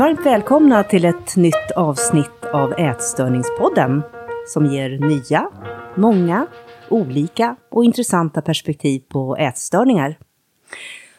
[0.00, 4.02] Varmt välkomna till ett nytt avsnitt av Ätstörningspodden
[4.46, 5.50] som ger nya,
[5.96, 6.46] många,
[6.90, 10.18] olika och intressanta perspektiv på ätstörningar.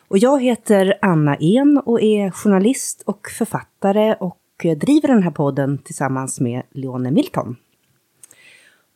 [0.08, 5.78] Och jag heter Anna En och är journalist och författare och driver den här podden
[5.78, 7.56] tillsammans med Leone Milton.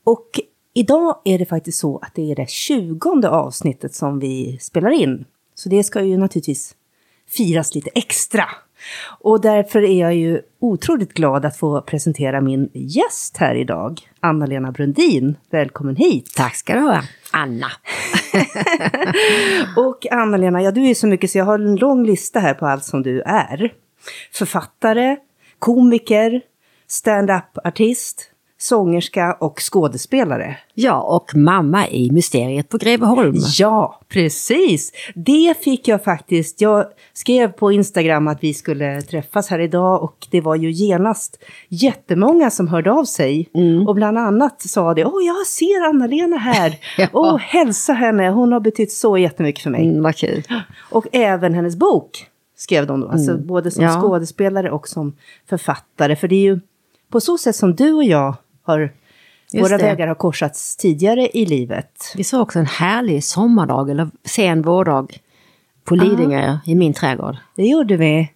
[0.03, 0.29] Och
[0.73, 5.25] idag är det faktiskt så att det är det tjugonde avsnittet som vi spelar in.
[5.55, 6.75] Så det ska ju naturligtvis
[7.27, 8.45] firas lite extra.
[9.19, 14.71] Och därför är jag ju otroligt glad att få presentera min gäst här idag, Anna-Lena
[14.71, 15.37] Brundin.
[15.49, 16.33] Välkommen hit!
[16.35, 17.71] Tack ska du ha, Anna.
[19.77, 22.65] och Anna-Lena, ja du är så mycket så jag har en lång lista här på
[22.65, 23.73] allt som du är.
[24.33, 25.17] Författare,
[25.59, 26.41] komiker,
[26.87, 30.57] stand-up-artist, sångerska och skådespelare.
[30.73, 33.35] Ja, och mamma i Mysteriet på Greveholm.
[33.57, 34.91] Ja, precis!
[35.15, 36.61] Det fick jag faktiskt.
[36.61, 41.43] Jag skrev på Instagram att vi skulle träffas här idag och det var ju genast
[41.69, 43.49] jättemånga som hörde av sig.
[43.53, 43.87] Mm.
[43.87, 46.75] Och bland annat sa det, åh jag ser Anna-Lena här.
[46.97, 47.07] ja.
[47.13, 49.89] Åh, hälsa henne, hon har betytt så jättemycket för mig.
[49.89, 50.43] Mm, vad kul.
[50.91, 53.47] Och även hennes bok skrev de då, alltså mm.
[53.47, 54.01] både som ja.
[54.01, 55.15] skådespelare och som
[55.49, 56.15] författare.
[56.15, 56.59] För det är ju
[57.09, 58.35] på så sätt som du och jag
[58.65, 58.91] har
[59.51, 59.83] Just Våra det.
[59.83, 62.13] vägar har korsats tidigare i livet.
[62.15, 65.19] Vi såg också en härlig sommardag, eller sen vårdag,
[65.83, 66.59] på Lidingö ah.
[66.65, 67.37] i min trädgård.
[67.55, 68.31] Det gjorde vi.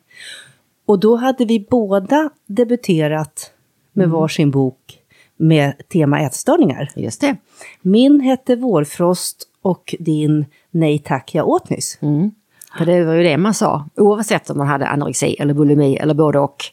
[0.86, 3.52] Och då hade vi båda debuterat
[3.94, 4.20] med mm.
[4.20, 5.00] varsin bok
[5.38, 6.92] med tema ätstörningar.
[6.96, 7.36] Just det.
[7.82, 11.98] Min hette Vårfrost och din Nej tack, jag åt nyss.
[12.02, 12.32] Mm.
[12.78, 16.14] För det var ju det man sa, oavsett om man hade anorexi eller bulimi eller
[16.14, 16.66] både och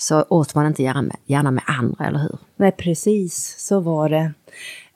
[0.00, 2.38] så åt man inte gärna med, gärna med andra, eller hur?
[2.56, 4.32] Nej, precis så var det.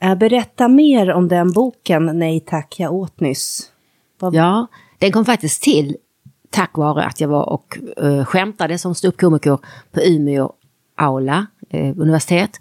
[0.00, 3.70] Äh, berätta mer om den boken, Nej tack, jag åt nyss.
[4.18, 4.34] Vad...
[4.34, 4.66] Ja,
[4.98, 5.96] den kom faktiskt till
[6.50, 9.58] tack vare att jag var och uh, skämtade som ståuppkomiker
[9.92, 10.52] på Umeå
[10.96, 12.58] aula, uh, universitet.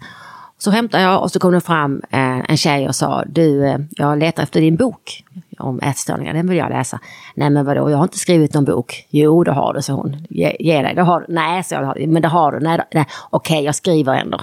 [0.58, 3.76] Så skämtade jag och så kom det fram uh, en tjej och sa, du, uh,
[3.90, 5.24] jag letar efter din bok
[5.58, 7.00] om ätstörningar, den vill jag läsa.
[7.34, 9.06] Nej men vadå, jag har inte skrivit någon bok.
[9.10, 10.26] Jo det har du, sa hon.
[10.30, 11.26] Ge, ge dig, det har du.
[11.28, 12.60] Nej, så jag, men det har du.
[12.60, 13.06] Nej, nej.
[13.30, 14.40] okej, jag skriver ändå.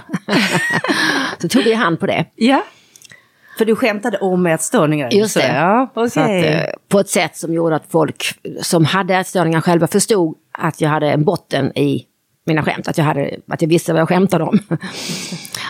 [1.38, 2.24] så tog vi hand på det.
[2.34, 2.62] Ja.
[3.58, 5.10] För du skämtade om ätstörningar?
[5.10, 5.54] Just det.
[5.54, 6.38] Ja, okay.
[6.38, 8.24] att, eh, på ett sätt som gjorde att folk
[8.60, 12.06] som hade ätstörningar själva förstod att jag hade en botten i
[12.44, 14.58] mina skämt, att jag, hade, att jag visste vad jag skämtade om.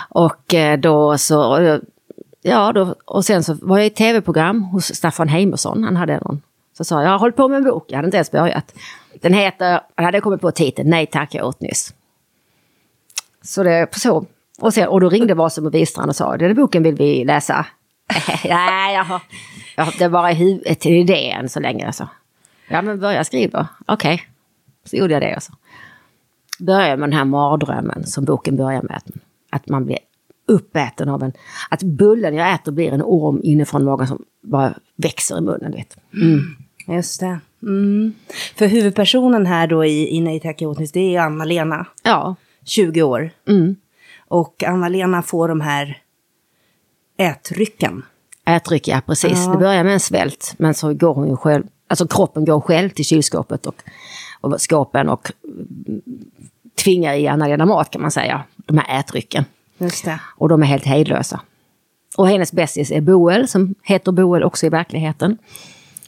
[0.08, 1.58] och eh, då så
[2.42, 5.84] Ja, då, och sen så var jag i tv-program hos Staffan Heimersson.
[5.84, 6.42] Han hade någon.
[6.76, 8.74] Så sa jag, jag har hållit på med en bok, jag hade inte ens börjat.
[9.20, 11.94] Den heter, jag hade kommit på titeln, Nej tack, jag åt nyss.
[13.42, 14.26] Så det, så.
[14.60, 17.66] Och, sen, och då ringde Vasum och Wistrand och sa, den boken vill vi läsa.
[18.44, 19.22] Nej, jag har,
[19.76, 21.86] jag har, det var i huvudet till idén så länge.
[21.86, 22.08] Alltså.
[22.68, 23.68] Ja, men börja skriva.
[23.86, 24.26] Okej, okay.
[24.84, 25.34] så gjorde jag det.
[25.34, 25.52] Alltså.
[26.58, 29.02] Började med den här mardrömmen som boken börjar med.
[29.50, 29.98] Att man blir
[30.52, 31.32] uppäten av en...
[31.70, 35.72] Att bullen jag äter blir en orm inifrån magen som bara växer i munnen.
[35.72, 35.96] Vet.
[36.14, 36.56] Mm.
[36.88, 37.40] Just det.
[37.62, 38.14] Mm.
[38.56, 40.58] För huvudpersonen här då i, i Nej tack
[40.92, 41.86] det är Anna-Lena.
[42.02, 42.34] Ja.
[42.64, 43.30] 20 år.
[43.48, 43.76] Mm.
[44.28, 45.98] Och Anna-Lena får de här
[47.18, 48.02] ätrycken.
[48.46, 49.38] Ätryck, ja precis.
[49.46, 49.52] Ja.
[49.52, 52.88] Det börjar med en svält, men så går hon ju själv, alltså kroppen går själv
[52.88, 53.82] till kylskåpet och,
[54.40, 55.32] och skåpen och
[56.84, 59.44] tvingar i Anna-Lena mat kan man säga, de här ätrycken.
[59.82, 60.20] Just det.
[60.36, 61.40] Och de är helt hejdlösa.
[62.16, 65.38] Och hennes bästis är Boel, som heter Boel också i verkligheten.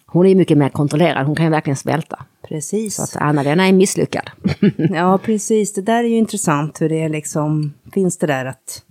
[0.07, 2.25] Hon är mycket mer kontrollerad, hon kan ju verkligen svälta.
[2.49, 2.95] Precis.
[2.95, 4.31] Så att Anna-Lena är misslyckad.
[4.77, 5.73] ja, precis.
[5.73, 8.83] Det där är ju intressant hur det är liksom, finns det där att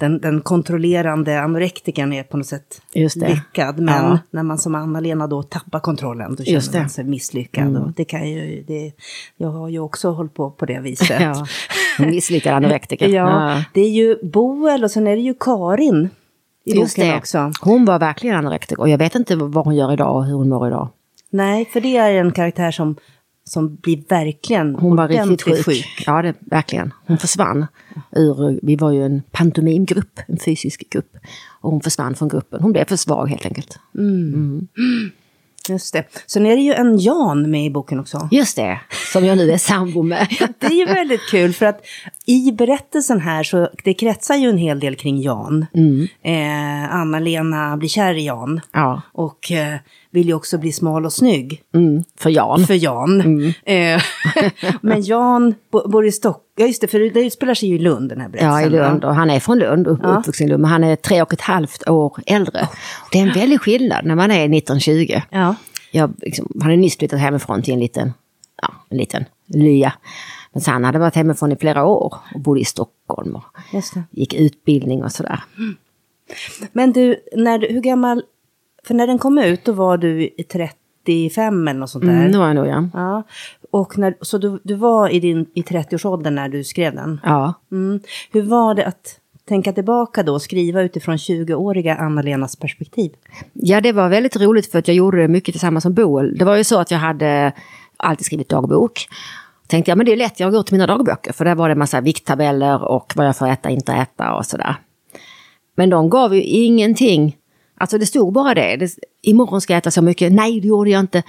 [0.00, 3.78] den, den kontrollerande anorektikern är på något sätt lyckad.
[3.80, 4.18] Men ja.
[4.30, 7.64] när man som Anna-Lena då tappar kontrollen, då känner man sig misslyckad.
[7.64, 7.82] Mm.
[7.82, 8.92] Och det kan ju, det,
[9.36, 11.20] jag har ju också hållit på på det viset.
[11.20, 11.46] ja.
[11.98, 13.08] Misslyckad anorektiker.
[13.08, 16.08] ja, ja, det är ju Boel och sen är det ju Karin.
[16.64, 17.16] I Just det.
[17.16, 17.52] Också.
[17.60, 20.48] Hon var verkligen anorektiker och jag vet inte vad hon gör idag och hur hon
[20.48, 20.88] mår idag.
[21.30, 22.96] Nej, för det är en karaktär som
[23.50, 25.64] som blir verkligen Hon var riktigt sjuk.
[25.64, 26.04] sjuk.
[26.06, 26.92] Ja, det, verkligen.
[27.06, 27.66] Hon försvann
[28.12, 31.16] ur, vi var ju en pantomimgrupp, en fysisk grupp.
[31.60, 32.62] Och hon försvann från gruppen.
[32.62, 33.78] Hon blev för svag helt enkelt.
[33.94, 34.68] Mm.
[34.78, 35.10] Mm.
[35.68, 36.04] Just det.
[36.26, 38.28] Sen är det ju en Jan med i boken också.
[38.30, 38.80] Just det,
[39.12, 40.26] som jag nu är sambo med.
[40.58, 41.80] det är ju väldigt kul för att
[42.26, 45.66] i berättelsen här så det kretsar ju en hel del kring Jan.
[45.74, 46.08] Mm.
[46.22, 48.60] Eh, Anna-Lena blir kär i Jan.
[48.72, 49.02] Ja.
[49.12, 49.76] Och eh,
[50.10, 51.62] vill ju också bli smal och snygg.
[51.74, 52.04] Mm.
[52.18, 52.66] För Jan.
[52.66, 53.20] För Jan.
[53.20, 53.52] Mm.
[53.64, 54.02] Eh,
[54.80, 56.44] men Jan bor i Stockholm.
[56.56, 58.60] Ja just det, för det utspelar sig ju i Lund den här berättelsen.
[58.60, 59.04] Ja, i Lund.
[59.04, 60.18] Och han är från Lund, upp, ja.
[60.18, 60.62] uppvuxen i Lund.
[60.62, 62.68] Men han är tre och ett halvt år äldre.
[63.12, 65.20] Det är en väldig skillnad när man är 1920.
[65.30, 65.54] Ja.
[65.90, 68.12] Jag, liksom, han är nyss flyttat hemifrån till en liten,
[68.62, 69.92] ja, en liten lya.
[70.52, 73.42] Men han hade varit hemifrån i flera år och bodde i Stockholm och
[74.10, 75.44] gick utbildning och sådär.
[76.72, 78.22] Men du, när du, hur gammal,
[78.84, 82.12] för när den kom ut då var du 35 eller något sånt där?
[82.12, 82.88] Mm, det var jag nog ja.
[82.94, 83.22] ja.
[83.70, 87.20] Och när, så du, du var i, din, i 30-årsåldern när du skrev den?
[87.24, 87.54] Ja.
[87.72, 88.00] Mm.
[88.32, 93.12] Hur var det att tänka tillbaka då och skriva utifrån 20-åriga Anna-Lenas perspektiv?
[93.52, 96.38] Ja, det var väldigt roligt för att jag gjorde det mycket tillsammans med Boel.
[96.38, 97.52] Det var ju så att jag hade
[98.00, 99.08] alltid skrivit dagbok.
[99.66, 101.32] Tänkte jag, men det är lätt, jag går till mina dagböcker.
[101.32, 104.46] För där var det en massa vikttabeller och vad jag får äta, inte äta och
[104.46, 104.76] sådär.
[105.76, 107.36] Men de gav ju ingenting.
[107.76, 108.76] Alltså det stod bara det.
[108.76, 108.90] det
[109.22, 110.32] imorgon ska jag äta så mycket.
[110.32, 111.22] Nej, det gjorde jag inte.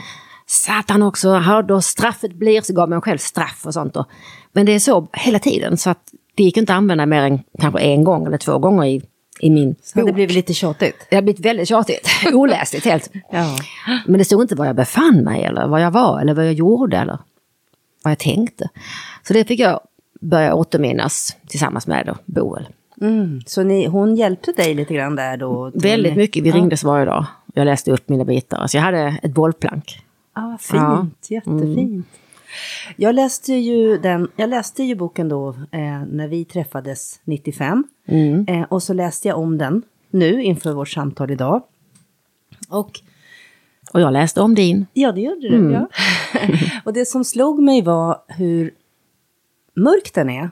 [0.45, 3.93] Satan också, hör då straffet blir, så gav man själv straff och sånt.
[3.93, 4.05] Då.
[4.51, 6.03] Men det är så hela tiden så att
[6.35, 9.01] det gick inte att använda mer än kanske en gång eller två gånger i,
[9.41, 10.07] i min så bok.
[10.07, 11.07] Det blev lite tjatigt?
[11.09, 13.11] Det har blivit väldigt tjatigt, oläsligt helt.
[13.31, 13.57] ja.
[14.05, 16.53] Men det stod inte var jag befann mig eller vad jag var eller vad jag
[16.53, 17.17] gjorde eller
[18.03, 18.69] vad jag tänkte.
[19.23, 19.79] Så det fick jag
[20.21, 22.67] börja återminnas tillsammans med Boel.
[23.01, 25.71] Mm, så ni, hon hjälpte dig lite grann där då?
[25.73, 26.55] Väldigt mycket, vi ja.
[26.55, 27.25] ringdes varje dag.
[27.53, 30.03] Jag läste upp mina bitar, så jag hade ett bollplank.
[30.33, 31.07] Ah, fint, ja.
[31.29, 31.77] jättefint.
[31.77, 32.03] Mm.
[32.95, 37.83] Jag läste ju, den, jag läste ju boken då eh, när vi träffades 95.
[38.07, 38.45] Mm.
[38.47, 41.63] Eh, och så läste jag om den nu inför vårt samtal idag.
[42.69, 42.99] Och,
[43.93, 44.85] och jag läste om din.
[44.93, 45.55] Ja, det gjorde du.
[45.55, 45.71] Mm.
[45.71, 45.89] Ja.
[46.85, 48.73] och det som slog mig var hur
[49.73, 50.49] mörk den är.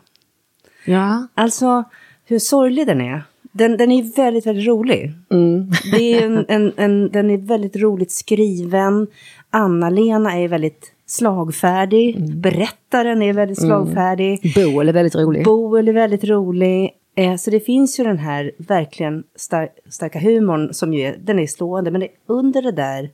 [0.86, 1.28] Ja.
[1.34, 1.84] Alltså
[2.26, 3.24] hur sorglig den är.
[3.52, 5.12] Den, den är väldigt, väldigt rolig.
[5.30, 5.72] Mm.
[5.92, 9.08] Det är en, en, en, den är väldigt roligt skriven.
[9.50, 12.16] Anna-Lena är väldigt slagfärdig.
[12.16, 12.42] Mm.
[12.42, 13.70] Berättaren är väldigt mm.
[13.70, 14.56] slagfärdig.
[14.58, 14.74] Mm.
[14.74, 15.46] Boel är väldigt rolig.
[15.46, 16.92] Boel är väldigt rolig.
[17.16, 21.40] Eh, så det finns ju den här verkligen star starka humorn som ju är, den
[21.40, 21.92] är slående.
[21.92, 23.10] Men det, under det där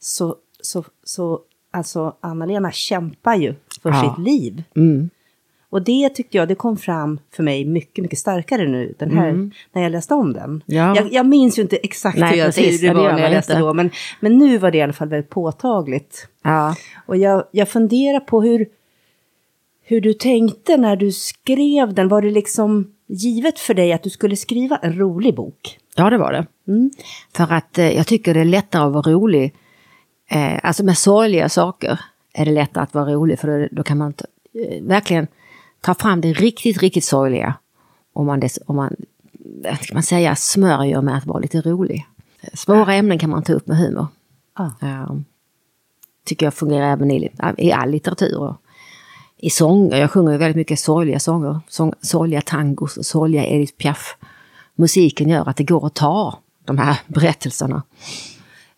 [0.00, 4.00] så, så, så alltså Anna-Lena kämpar ju för ja.
[4.16, 4.62] sitt liv.
[4.76, 5.10] Mm.
[5.70, 9.28] Och det tyckte jag, det kom fram för mig mycket, mycket starkare nu, den här,
[9.28, 9.50] mm.
[9.72, 10.62] när jag läste om den.
[10.66, 10.96] Ja.
[10.96, 13.52] Jag, jag, minns ju inte exakt Nej, hur, jag, hur det var när jag läste
[13.52, 13.62] inte.
[13.62, 13.90] då, men,
[14.20, 16.28] men nu var det i alla fall väldigt påtagligt.
[16.44, 16.74] Ja.
[17.06, 18.66] Och jag, jag funderar på hur,
[19.82, 22.08] hur du tänkte när du skrev den.
[22.08, 25.78] Var det liksom givet för dig att du skulle skriva en rolig bok?
[25.96, 26.46] Ja, det var det.
[26.68, 26.90] Mm.
[27.36, 29.54] För att eh, jag tycker det är lättare att vara rolig.
[30.30, 32.00] Eh, alltså med sorgliga saker
[32.34, 34.14] är det lättare att vara rolig, för då, då kan man
[34.54, 35.26] eh, verkligen
[35.80, 37.54] ta fram det riktigt, riktigt sorgliga.
[38.12, 38.96] Om man, des, om man
[39.82, 42.06] ska man säga, smörjer med att vara lite rolig.
[42.54, 44.06] Svåra ämnen kan man ta upp med humor.
[44.52, 44.70] Ah.
[44.82, 45.20] Uh,
[46.24, 48.38] tycker jag fungerar även i, i all litteratur.
[48.38, 48.56] Och
[49.36, 51.60] I sånger, jag sjunger väldigt mycket sorgliga sånger.
[51.68, 54.16] Sång, sorgliga tangos och sorgliga Edith Piaf.
[54.74, 57.82] Musiken gör att det går att ta de här berättelserna.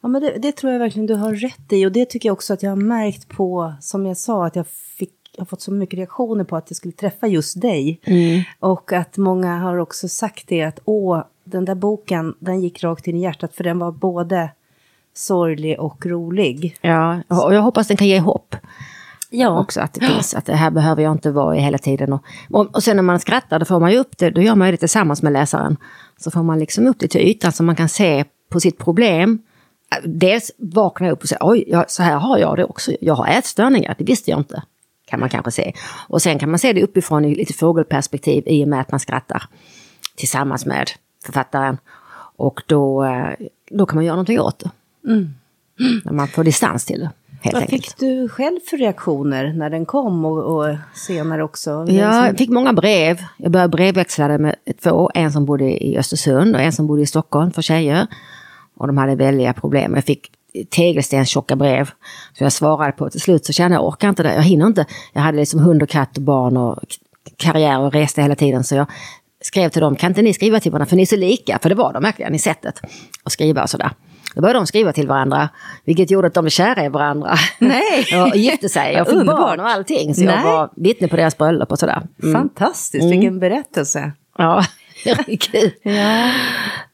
[0.00, 2.32] Ja, men det, det, tror jag verkligen du har rätt i och det tycker jag
[2.32, 5.72] också att jag har märkt på, som jag sa, att jag fick har fått så
[5.72, 8.00] mycket reaktioner på att jag skulle träffa just dig.
[8.04, 8.42] Mm.
[8.58, 13.06] Och att många har också sagt det att åh, den där boken, den gick rakt
[13.06, 14.50] in i hjärtat för den var både
[15.14, 16.76] sorglig och rolig.
[16.80, 18.56] Ja, och jag hoppas den kan ge hopp.
[19.30, 19.60] Ja.
[19.60, 22.12] Också att det finns, att det här behöver jag inte vara i hela tiden.
[22.12, 24.54] Och, och, och sen när man skrattar, då får man ju upp det, då gör
[24.54, 25.76] man ju det tillsammans med läsaren.
[26.16, 29.38] Så får man liksom upp det till ytan så man kan se på sitt problem.
[30.04, 32.92] Dels vakna upp och säga, oj, ja, så här har jag det också.
[33.00, 34.62] Jag har ätstörningar, det visste jag inte
[35.10, 35.72] kan man kanske se.
[36.08, 39.00] Och sen kan man se det uppifrån i lite fågelperspektiv i och med att man
[39.00, 39.42] skrattar
[40.16, 40.90] tillsammans med
[41.24, 41.78] författaren.
[42.36, 44.70] Och då, eh, då kan man göra någonting åt det.
[45.10, 45.34] Mm.
[46.04, 47.10] När man får distans till det.
[47.40, 47.84] Helt Vad enkelt.
[47.84, 51.86] fick du själv för reaktioner när den kom och, och senare också?
[51.88, 53.18] Ja, jag fick många brev.
[53.36, 57.06] Jag började brevväxla med två, en som bodde i Östersund och en som bodde i
[57.06, 58.06] Stockholm för tjejer.
[58.76, 59.94] Och de hade väldiga problem.
[59.94, 60.30] Jag fick
[60.64, 61.90] tegelstenstjocka brev.
[62.38, 64.66] Så jag svarade på till slut så kände jag, jag orkar inte det, jag hinner
[64.66, 64.86] inte.
[65.12, 66.78] Jag hade liksom hund och katt och barn och
[67.36, 68.64] karriär och reste hela tiden.
[68.64, 68.86] Så jag
[69.40, 71.58] skrev till dem, kan inte ni skriva till varandra för ni är så lika?
[71.62, 72.80] För det var de verkligen i sättet
[73.24, 73.90] att skriva och sådär.
[74.34, 75.48] Då började de skriva till varandra,
[75.84, 77.34] vilket gjorde att de blev kära i varandra.
[77.58, 78.22] Nej!
[78.22, 80.14] och gifte sig och fick barn och allting.
[80.14, 80.34] Så Nej.
[80.34, 82.02] jag var vittne på deras bröllop och sådär.
[82.22, 82.34] Mm.
[82.34, 83.10] Fantastiskt, mm.
[83.10, 84.12] vilken berättelse.
[84.38, 84.64] Ja.
[85.40, 85.70] Kul.
[85.82, 86.32] ja.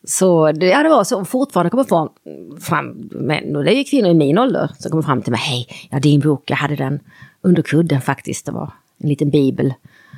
[0.05, 1.25] Så det, ja, det var så.
[1.25, 2.09] Fortfarande kommer fram,
[2.61, 5.41] fram men det är ju kvinnor i min ålder som kommer fram till mig.
[5.41, 7.01] Hej, ja din bok, jag hade den
[7.43, 8.47] under kudden faktiskt.
[8.47, 9.75] Det var en liten bibel.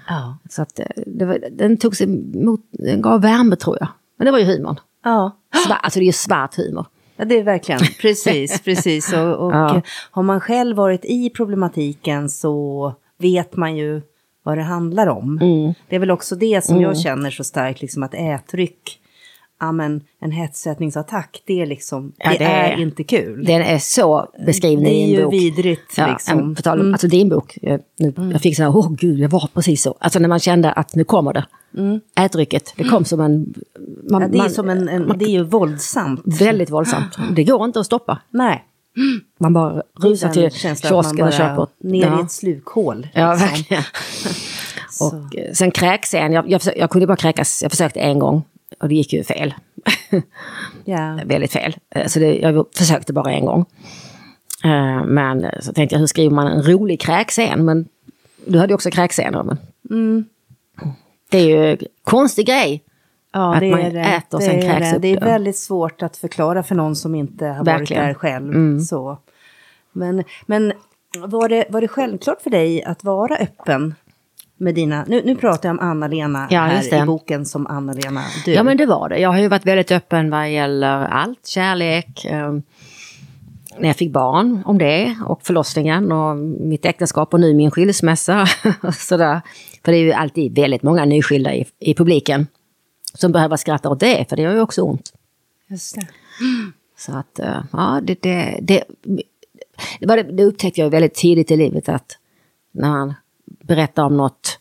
[0.09, 0.39] Ja.
[0.51, 3.89] Så att eh, det var, den togs emot, den gav värme tror jag.
[4.19, 4.81] Men det var ju humorn.
[5.05, 5.37] Ja.
[5.67, 6.87] Svart, alltså det är ju svart humor.
[7.17, 9.13] Ja, det är verkligen, precis, precis.
[9.13, 9.83] Och, och ja.
[10.11, 14.03] har man själv varit i problematiken så vet man ju
[14.47, 15.39] vad det handlar om.
[15.43, 15.75] Mm.
[15.89, 16.83] Det är väl också det som mm.
[16.83, 19.01] jag känner så starkt, liksom att ätryck
[19.61, 23.45] ja men en hetsätningsattack, det är liksom, ja, det, det är, är, inte kul.
[23.45, 25.31] Den är så beskriven i en bok.
[25.31, 26.55] Det är ju vidrigt ja, liksom.
[26.55, 26.95] På tal om, mm.
[26.95, 28.31] alltså din bok, jag, nu, mm.
[28.31, 29.97] jag fick så här, åh gud, jag var precis så.
[30.01, 31.47] Alltså när man kände att nu kommer det.
[31.77, 32.01] Mm.
[32.21, 33.55] Ätrycket, det kom som en...
[34.11, 36.23] Man, ja, det, är man, som en, en man, det är ju våldsamt.
[36.41, 37.17] Väldigt våldsamt.
[37.37, 38.19] Det går inte att stoppa.
[38.31, 38.65] Nej.
[39.39, 41.67] Man bara rusar till kiosken och köper.
[41.79, 42.21] Ner ja.
[42.21, 43.09] i ett slukhål.
[43.15, 43.49] Ja, liksom.
[43.49, 43.83] verkligen.
[45.01, 48.45] och eh, sen kräkscen, jag, jag, jag kunde bara kräkas, jag försökte en gång.
[48.81, 49.55] Och det gick ju fel.
[50.87, 51.17] yeah.
[51.27, 51.77] Väldigt fel.
[51.91, 53.67] Eh, så det, jag försökte bara en gång.
[54.65, 57.65] Eh, men så tänkte jag, hur skriver man en rolig kräkscen?
[57.65, 57.89] Men
[58.47, 59.43] du hade ju också kräkscener.
[59.43, 59.59] Men...
[59.91, 60.25] Mm.
[61.31, 62.83] Det är ju en konstig grej.
[63.37, 64.01] Ja, att man det.
[64.01, 64.97] äter och sen kräks det.
[64.97, 65.03] upp.
[65.03, 68.03] Det är väldigt svårt att förklara för någon som inte har Verkligen.
[68.03, 68.55] varit där själv.
[68.55, 68.81] Mm.
[68.81, 69.19] Så.
[69.93, 70.73] Men, men
[71.19, 73.95] var, det, var det självklart för dig att vara öppen
[74.57, 78.53] med dina, nu, nu pratar jag om Anna-Lena ja, här i boken som Anna-Lena du.
[78.53, 79.19] Ja men det var det.
[79.19, 82.53] Jag har ju varit väldigt öppen vad gäller allt, kärlek, eh,
[83.79, 88.47] när jag fick barn om det och förlossningen och mitt äktenskap och nu min skilsmässa.
[88.93, 89.41] sådär.
[89.85, 92.47] För det är ju alltid väldigt många nyskilda i, i publiken
[93.19, 95.13] som behöver skratta åt det, för det gör ju också ont.
[95.67, 96.07] Just det.
[96.99, 98.85] Så att, eh, ja, det, det, det,
[100.01, 102.19] det, det upptäckte jag väldigt tidigt i livet att
[102.73, 104.59] när man berättar om något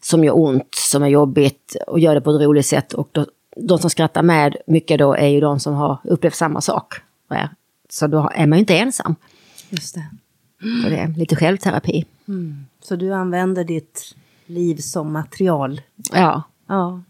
[0.00, 2.92] som gör ont, som är jobbigt och gör det på ett roligt sätt.
[2.92, 6.60] Och då, de som skrattar med mycket då är ju de som har upplevt samma
[6.60, 6.94] sak.
[7.92, 9.14] Så då är man ju inte ensam.
[9.70, 10.06] Just det.
[10.82, 12.04] Så det är lite självterapi.
[12.28, 12.66] Mm.
[12.80, 14.14] Så du använder ditt
[14.46, 15.80] liv som material?
[16.12, 16.42] Ja.
[16.66, 17.02] ja.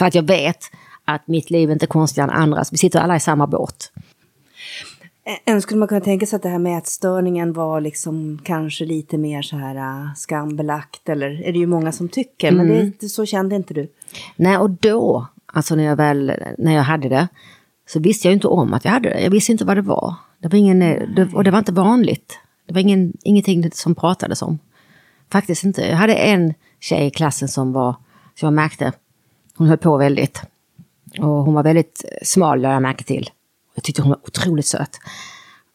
[0.00, 0.70] För att jag vet
[1.04, 2.72] att mitt liv inte är konstigare än andras.
[2.72, 3.92] Vi sitter alla i samma båt.
[5.44, 9.18] Än skulle man kunna tänka sig att det här med ätstörningen var liksom kanske lite
[9.18, 12.66] mer så här uh, skambelagt eller är det ju många som tycker, mm.
[12.66, 13.88] men det, så kände inte du?
[14.36, 17.28] Nej, och då, alltså när jag väl, när jag hade det,
[17.88, 19.20] så visste jag inte om att jag hade det.
[19.20, 20.14] Jag visste inte vad det var.
[20.38, 20.78] Det var ingen,
[21.14, 22.38] det, och det var inte vanligt.
[22.66, 24.58] Det var ingen, ingenting som pratades om.
[25.32, 25.82] Faktiskt inte.
[25.82, 27.96] Jag hade en tjej i klassen som var,
[28.34, 28.92] som jag märkte,
[29.60, 30.42] hon höll på väldigt.
[31.18, 33.30] Och hon var väldigt smal, lade jag märke till.
[33.74, 35.00] Jag tyckte hon var otroligt söt.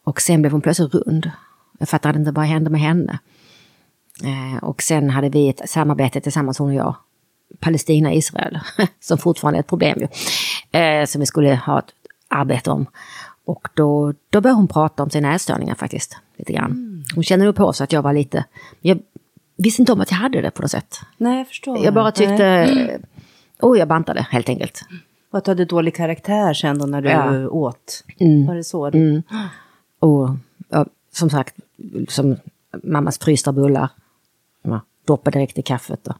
[0.04, 1.30] Och sen blev hon plötsligt rund.
[1.78, 3.18] Jag fattade inte vad hände med henne.
[4.24, 6.96] Eh, och sen hade vi ett samarbete tillsammans, hon och jag.
[7.60, 8.60] Palestina-Israel,
[9.00, 10.08] som fortfarande är ett problem ju.
[10.80, 11.92] Eh, som vi skulle ha ett
[12.28, 12.86] arbete om.
[13.44, 16.16] Och då, då började hon prata om sina ätstörningar faktiskt.
[16.36, 16.70] Lite grann.
[16.70, 17.04] Mm.
[17.14, 18.44] Hon kände nog på sig att jag var lite...
[18.80, 18.98] Jag
[19.56, 21.00] visste inte om att jag hade det på något sätt.
[21.16, 21.84] Nej, jag förstår.
[21.84, 22.44] Jag bara tyckte...
[22.44, 23.02] Mm.
[23.60, 24.80] Oh, jag bantade helt enkelt.
[25.30, 27.48] Och att du hade dålig karaktär sen då när du ja.
[27.48, 28.04] åt?
[28.18, 28.46] Mm.
[28.46, 28.86] Var det så?
[28.86, 29.22] Mm.
[29.98, 30.28] Och
[30.68, 31.54] ja, som sagt,
[32.08, 32.36] som
[32.82, 33.88] mammas frysta bullar.
[34.62, 36.08] Ja, doppa direkt i kaffet.
[36.08, 36.16] Och.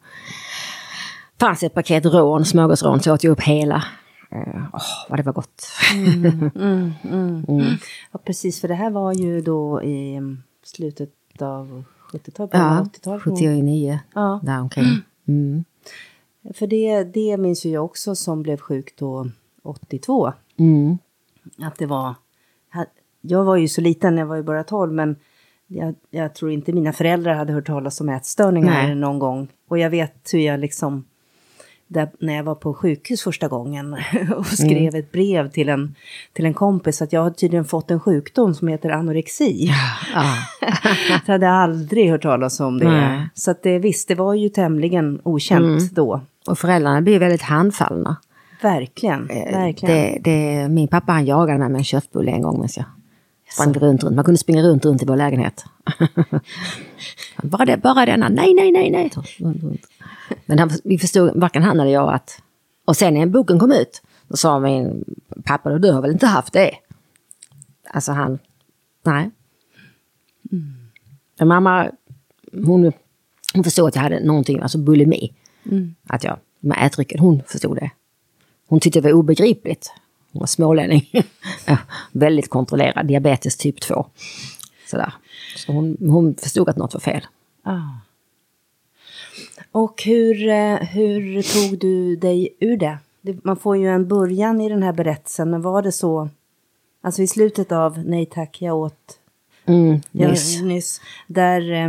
[1.40, 3.84] Fanns ett paket rån, smörgåsrån, så åt jag upp hela.
[4.30, 4.38] Åh,
[4.72, 5.66] oh, vad det var gott.
[5.94, 6.24] Mm,
[6.54, 7.44] mm, mm.
[7.48, 7.76] mm.
[8.12, 10.20] Ja, precis, för det här var ju då i
[10.62, 13.22] slutet av 70-talet, ja, 80-talet?
[13.22, 14.40] 79, ja.
[14.42, 15.02] där omkring.
[15.28, 15.64] Mm.
[16.54, 19.26] För det, det minns ju jag också som blev sjuk då
[19.62, 20.32] 82.
[20.58, 20.98] Mm.
[21.58, 22.14] Att det var...
[23.20, 25.16] Jag var ju så liten, jag var ju bara 12, men
[25.66, 28.94] jag, jag, tror inte mina föräldrar hade hört talas om ätstörningar Nej.
[28.94, 29.48] någon gång.
[29.68, 31.04] Och jag vet hur jag liksom
[31.88, 33.96] där, när jag var på sjukhus första gången
[34.36, 35.00] och skrev mm.
[35.00, 35.94] ett brev till en,
[36.32, 39.70] till en kompis att jag har tydligen fått en sjukdom som heter anorexi.
[40.14, 40.34] Ja.
[41.26, 42.88] jag hade aldrig hört talas om det.
[42.88, 43.28] Nej.
[43.34, 45.88] Så att det, visst, det var ju tämligen okänt mm.
[45.92, 46.20] då.
[46.46, 48.16] Och föräldrarna blir väldigt handfallna.
[48.62, 49.94] Verkligen, eh, verkligen.
[49.94, 52.62] Det, det, min pappa han jagade mig med en köttbulle en gång.
[52.62, 52.86] Jag
[53.52, 54.16] sprang runt, runt.
[54.16, 55.64] Man kunde springa runt, runt i vår lägenhet.
[57.42, 59.10] bara, det, bara denna, nej, nej, nej, nej.
[60.46, 62.42] Men han, vi förstod, varken han eller jag att...
[62.84, 65.04] Och sen när boken kom ut, då sa min
[65.44, 66.70] pappa, du har väl inte haft det?
[67.90, 68.38] Alltså han,
[69.02, 69.30] nej.
[70.52, 70.74] Mm.
[71.38, 71.90] Men mamma,
[72.52, 72.92] hon,
[73.54, 75.32] hon förstod att jag hade någonting, alltså bulimi.
[75.70, 75.94] Mm.
[76.06, 77.90] Att jag, med ätdrycken, hon förstod det.
[78.68, 79.92] Hon tyckte det var obegripligt.
[80.32, 81.10] Hon var smålänning.
[82.12, 84.06] väldigt kontrollerad, diabetes typ 2.
[84.86, 85.12] Sådär.
[85.56, 87.26] Så hon, hon förstod att något var fel.
[87.62, 87.80] Ah.
[89.72, 92.98] Och hur, eh, hur tog du dig ur det?
[93.42, 96.28] Man får ju en början i den här berättelsen, men var det så,
[97.00, 99.18] alltså i slutet av Nej tack, jag åt
[99.66, 100.56] mm, nyss.
[100.56, 101.88] Jag, nyss där eh,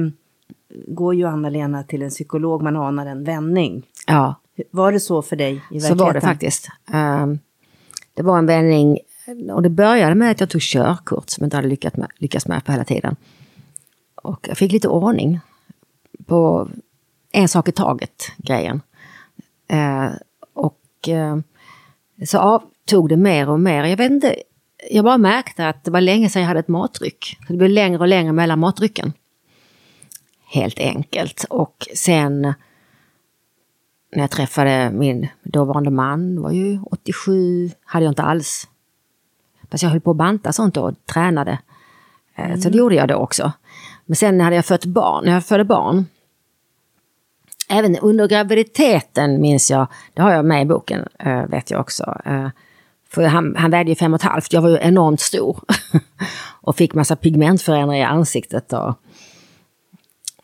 [0.88, 3.84] går ju Anna-Lena till en psykolog, man anar en vändning.
[4.08, 4.36] Ja.
[4.72, 5.98] Var det så för dig i verkligheten?
[5.98, 6.70] Så var det faktiskt.
[6.94, 7.40] Um,
[8.14, 9.00] det var en vändning,
[9.52, 12.48] och det började med att jag tog körkort som jag inte hade lyckats med, lyckats
[12.48, 13.16] med på hela tiden.
[14.16, 15.40] Och jag fick lite ordning
[16.26, 16.70] på
[17.32, 18.82] en sak i taget grejen.
[19.68, 20.10] Eh,
[20.54, 21.38] och eh,
[22.26, 23.84] så av, tog det mer och mer.
[23.84, 24.36] Jag vet inte,
[24.92, 27.38] jag bara märkte att det var länge sedan jag hade ett matdryck.
[27.48, 29.14] Det blev längre och längre mellan matdrycken.
[30.50, 31.46] Helt enkelt.
[31.50, 32.42] Och sen
[34.12, 38.68] när jag träffade min dåvarande man, var ju 87, hade jag inte alls.
[39.72, 41.60] Fast jag höll på att banta sånt då och tränade.
[42.36, 42.62] Mm.
[42.62, 43.51] Så det gjorde jag då också.
[44.06, 46.06] Men sen hade jag fött barn, när jag födde barn,
[47.70, 52.22] även under graviditeten minns jag, det har jag med i boken, eh, vet jag också.
[52.25, 52.50] Eh,
[53.10, 55.60] för han, han vägde ju fem och ett halvt, jag var ju enormt stor.
[56.62, 58.74] och fick massa pigmentförändringar i ansiktet.
[58.74, 58.96] Och,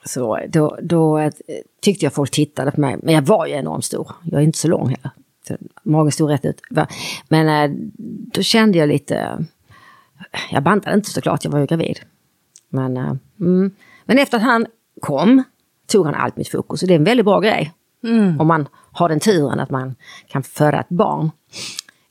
[0.06, 1.32] så då, då
[1.82, 4.12] tyckte jag folk tittade på mig, men jag var ju enormt stor.
[4.24, 5.12] Jag är inte så lång heller.
[5.84, 6.62] Magen stod rätt ut.
[7.30, 7.78] Men eh,
[8.34, 9.46] då kände jag lite,
[10.52, 12.00] jag bantade inte såklart, jag var ju gravid.
[12.70, 12.98] Men,
[13.40, 13.72] mm.
[14.06, 14.66] men efter att han
[15.02, 15.44] kom
[15.88, 17.74] tog han allt mitt fokus och det är en väldigt bra grej.
[18.04, 18.42] Mm.
[18.42, 19.96] Om man har den turen att man
[20.28, 21.32] kan föda ett barn.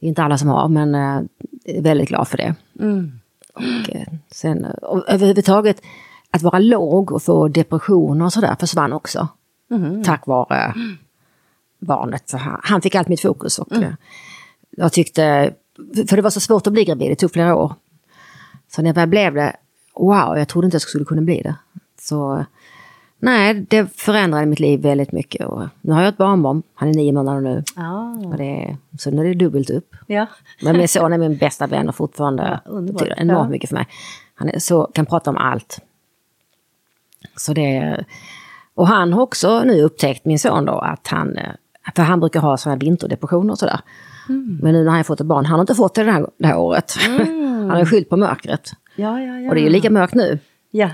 [0.00, 1.16] Det är inte alla som har, men jag
[1.64, 2.54] eh, är väldigt glad för det.
[2.80, 3.12] Mm.
[3.54, 5.82] Och, eh, sen, och överhuvudtaget,
[6.32, 9.28] att vara låg och få depressioner och sådär försvann också.
[9.70, 10.04] Mm.
[10.04, 10.74] Tack vare
[11.78, 12.32] barnet.
[12.32, 13.58] Han, han, fick allt mitt fokus.
[13.58, 13.84] Och, mm.
[13.84, 13.94] Eh,
[14.70, 15.54] jag tyckte,
[16.08, 17.74] för det var så svårt att bli gravid, det tog flera år.
[18.68, 19.56] Så när jag blev det,
[19.94, 21.54] wow, jag trodde inte jag skulle kunna bli det.
[22.00, 22.44] Så
[23.24, 25.46] Nej, det förändrade mitt liv väldigt mycket.
[25.46, 27.64] Och nu har jag ett barnbarn, han är nio månader nu.
[27.76, 28.30] Oh.
[28.30, 29.96] Och det, så nu är det dubbelt upp.
[30.06, 30.26] Ja.
[30.62, 33.48] Men min son är min bästa vän och fortfarande ja, betyder enormt ja.
[33.48, 33.86] mycket för mig.
[34.34, 35.80] Han är, så, kan prata om allt.
[37.36, 38.04] Så det,
[38.74, 41.38] och han har också nu upptäckt, min son då, att han,
[41.96, 43.80] för han brukar ha sådana vinterdepressioner och sådär.
[44.28, 44.58] Mm.
[44.62, 46.26] Men nu när han har fått ett barn, han har inte fått det det här,
[46.38, 46.92] det här året.
[47.06, 47.26] Mm.
[47.68, 48.70] han har skyllt på mörkret.
[48.96, 49.48] Ja, ja, ja.
[49.48, 50.38] Och det är ju lika mörkt nu.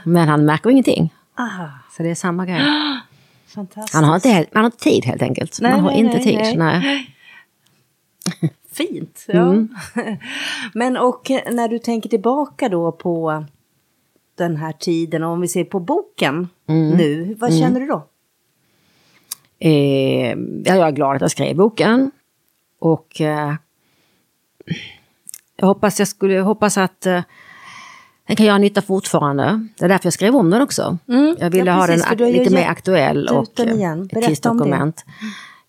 [0.04, 1.14] Men han märker ingenting.
[1.38, 1.68] Aha.
[1.96, 2.62] Så det är samma grej.
[3.92, 5.58] Han har inte, man har inte tid helt enkelt.
[5.60, 6.58] Nej, man har nej, inte nej, tid.
[6.58, 7.14] Nej.
[8.72, 9.24] Fint.
[9.28, 9.42] Ja.
[9.42, 9.68] Mm.
[10.74, 13.44] Men och när du tänker tillbaka då på
[14.38, 16.96] den här tiden och om vi ser på boken mm.
[16.96, 17.62] nu, vad mm.
[17.62, 18.06] känner du då?
[19.58, 22.10] Eh, jag är glad att jag skrev boken.
[22.78, 23.54] Och eh,
[25.56, 27.22] jag hoppas, jag skulle, hoppas att eh,
[28.26, 29.66] den kan göra nytta fortfarande.
[29.78, 30.98] Det är därför jag skrev om den också.
[31.08, 35.04] Mm, jag ville ja, ha den lite mer aktuell och ett tidsdokument.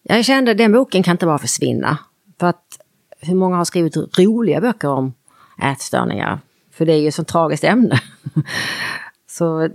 [0.03, 1.97] Jag kände att den boken kan inte bara försvinna.
[2.39, 2.79] För att
[3.19, 5.13] hur många har skrivit roliga böcker om
[5.63, 6.39] ätstörningar?
[6.79, 8.01] För det är ju ett sånt tragiskt ämne.
[9.27, 9.69] Så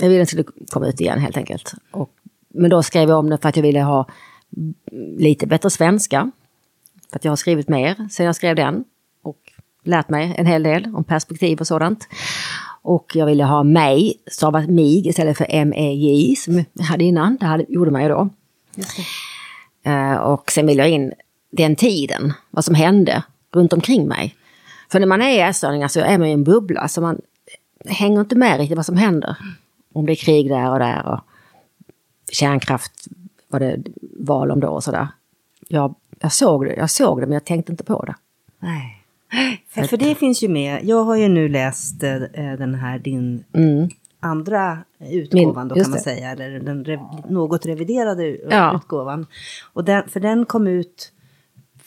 [0.00, 1.72] jag ville att den skulle komma ut igen helt enkelt.
[1.90, 2.10] Och,
[2.48, 4.06] men då skrev jag om den för att jag ville ha
[5.16, 6.30] lite bättre svenska.
[7.10, 8.84] För att jag har skrivit mer sen jag skrev den
[9.88, 12.08] lärt mig en hel del om perspektiv och sådant.
[12.82, 17.36] Och jag ville ha mig, stavat mig istället för M-E-J som jag hade innan.
[17.36, 18.28] Det hade, gjorde man ju då.
[19.86, 21.12] Uh, och sen vill jag in
[21.50, 23.22] den tiden, vad som hände
[23.54, 24.34] runt omkring mig.
[24.90, 27.20] För när man är ätstörningar så är man i en bubbla så man
[27.84, 29.36] hänger inte med riktigt vad som händer.
[29.92, 31.20] Om det är krig där och där och
[32.32, 33.08] kärnkraft
[33.48, 33.82] var det
[34.18, 35.08] val om då och sådär.
[35.68, 38.14] Jag, jag, såg det, jag såg det men jag tänkte inte på det.
[38.58, 38.94] Nej.
[39.68, 42.18] För, för det finns ju med, jag har ju nu läst äh,
[42.58, 43.88] den här din mm.
[44.20, 44.78] andra
[45.10, 46.04] utgåvan Min, då kan man det.
[46.04, 48.76] säga, eller den rev, något reviderade ja.
[48.76, 49.26] utgåvan.
[49.72, 51.12] Och den, för den kom ut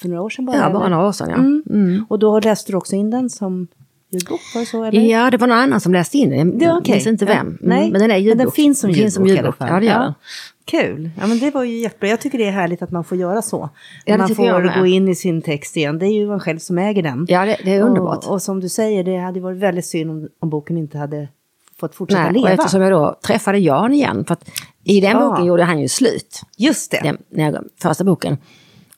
[0.02, 0.58] för några år sedan bara?
[0.58, 1.36] Ja, bara några år sedan ja.
[1.36, 1.64] Mm.
[1.70, 2.06] Mm.
[2.10, 3.68] Och då läste du också in den som
[4.10, 4.40] ljudbok?
[4.54, 5.02] Var det så, eller?
[5.02, 6.60] Ja, det var någon annan som läste in den.
[6.60, 6.96] Jag okay.
[6.96, 7.36] minns inte vem.
[7.36, 7.42] Ja.
[7.42, 8.38] Mm, Nej, men den är ljudbok.
[8.38, 9.56] Men den finns som ljudbok, finns som ljudbok.
[9.60, 10.14] Ja, det gör den.
[10.66, 11.10] Kul!
[11.20, 12.10] Ja men det var ju jättebra.
[12.10, 13.70] Jag tycker det är härligt att man får göra så.
[14.06, 16.00] Ja, man får gå in i sin text igen.
[16.00, 17.26] Det är ju man själv som äger den.
[17.30, 18.26] Ja det, det är underbart.
[18.26, 21.28] Och, och, som du säger, det hade varit väldigt synd om, om boken inte hade
[21.80, 22.46] fått fortsätta Nej, leva.
[22.46, 24.50] Och eftersom jag då träffade Jan igen, för att
[24.84, 25.30] i den ja.
[25.30, 26.42] boken gjorde han ju slut.
[26.58, 27.18] Just det.
[27.30, 28.38] Den, första boken.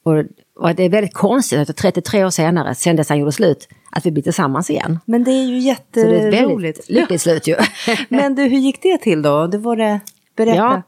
[0.04, 0.24] Och,
[0.64, 4.06] och det är väldigt konstigt att 33 år senare, sen dess han gjorde slut, att
[4.06, 5.00] vi blir tillsammans igen.
[5.06, 6.32] Men det är ju jätteroligt.
[6.32, 7.56] det är ett väldigt lyckligt slut ju.
[8.10, 9.48] Men du, hur gick det till då?
[9.48, 10.00] Det var det,
[10.36, 10.58] berätta.
[10.58, 10.82] Ja,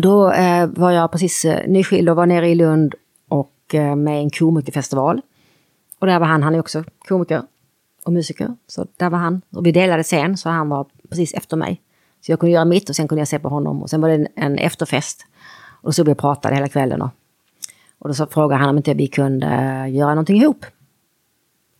[0.00, 2.94] då eh, var jag precis eh, nyskild och var nere i Lund
[3.28, 5.20] och eh, med en komikerfestival.
[5.98, 7.42] Och där var han, han är också komiker
[8.04, 8.56] och musiker.
[8.66, 9.42] Så där var han.
[9.50, 11.80] Och vi delade scen, så han var precis efter mig.
[12.20, 13.82] Så jag kunde göra mitt och sen kunde jag se på honom.
[13.82, 15.26] Och sen var det en, en efterfest.
[15.82, 17.02] Och då stod vi och pratade hela kvällen.
[17.02, 17.10] Och,
[17.98, 19.46] och då så frågade han om inte vi kunde
[19.88, 20.66] göra någonting ihop.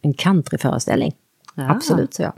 [0.03, 1.15] En countryföreställning.
[1.55, 2.33] Absolut, så jag.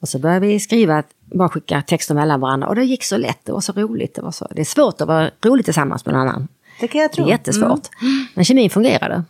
[0.00, 3.38] Och så började vi skriva bara skicka texter mellan varandra och det gick så lätt,
[3.44, 4.14] det var så roligt.
[4.14, 6.48] Det, var så, det är svårt att vara rolig tillsammans med någon annan.
[6.80, 7.24] Det kan jag tro.
[7.24, 7.88] Det är jättesvårt.
[8.02, 8.26] Mm.
[8.34, 9.24] Men kemin fungerade.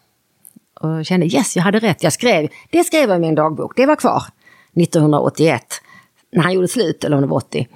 [0.81, 2.03] Och jag kände yes, jag hade rätt.
[2.03, 4.25] Jag skrev, det skrev jag i min dagbok, det var kvar
[4.83, 5.65] 1981.
[6.33, 7.69] När han gjorde slut, eller om det var 80.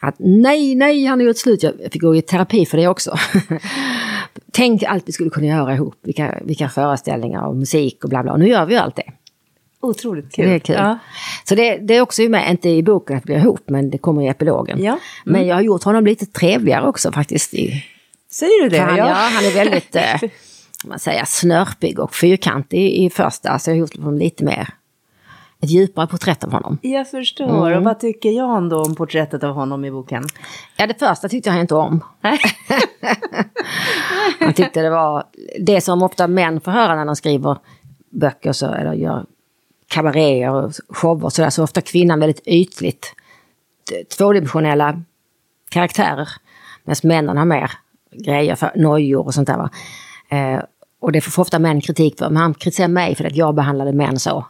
[0.00, 1.62] Att nej, nej, han har gjort slut.
[1.62, 3.16] Jag fick gå i terapi för det också.
[4.52, 5.94] Tänk allt vi skulle kunna göra ihop.
[6.02, 8.32] Vilka, vilka föreställningar och musik och bla bla.
[8.32, 9.12] Och nu gör vi allt det.
[9.80, 10.48] Otroligt kul.
[10.48, 10.76] Det är kul.
[10.78, 10.98] Ja.
[11.44, 13.98] Så det, det är också med, inte i boken att vi blir ihop, men det
[13.98, 14.82] kommer i epilogen.
[14.82, 14.92] Ja.
[14.92, 15.00] Mm.
[15.24, 17.54] Men jag har gjort honom lite trevligare också faktiskt.
[17.54, 17.84] I,
[18.30, 18.78] Säger du det?
[18.78, 19.04] han, ja.
[19.12, 20.30] han är väldigt eh,
[20.84, 23.58] man säger, snörpig och fyrkantig i, i första.
[23.58, 24.68] Så jag har gjort honom lite mer,
[25.64, 26.78] ett djupare porträtt av honom.
[26.82, 27.66] Jag förstår.
[27.66, 27.78] Mm.
[27.78, 30.24] Och vad tycker Jan då om porträttet av honom i boken?
[30.76, 32.04] Ja, det första tyckte han inte om.
[34.40, 35.24] Han tyckte det var
[35.60, 37.58] det som ofta män får höra när de skriver
[38.10, 39.26] böcker så, eller gör
[39.88, 43.14] kabaréer och shower så, där, så ofta kvinnan väldigt ytligt
[44.18, 45.02] tvådimensionella
[45.70, 46.28] karaktärer.
[46.84, 47.70] Medan männen har mer
[48.12, 49.56] grejer för nojor och sånt där.
[49.56, 49.70] Va?
[50.28, 50.62] Eh,
[51.00, 52.30] och det får ofta män kritik för.
[52.30, 54.46] Men han kritiserar mig för att jag behandlade män så.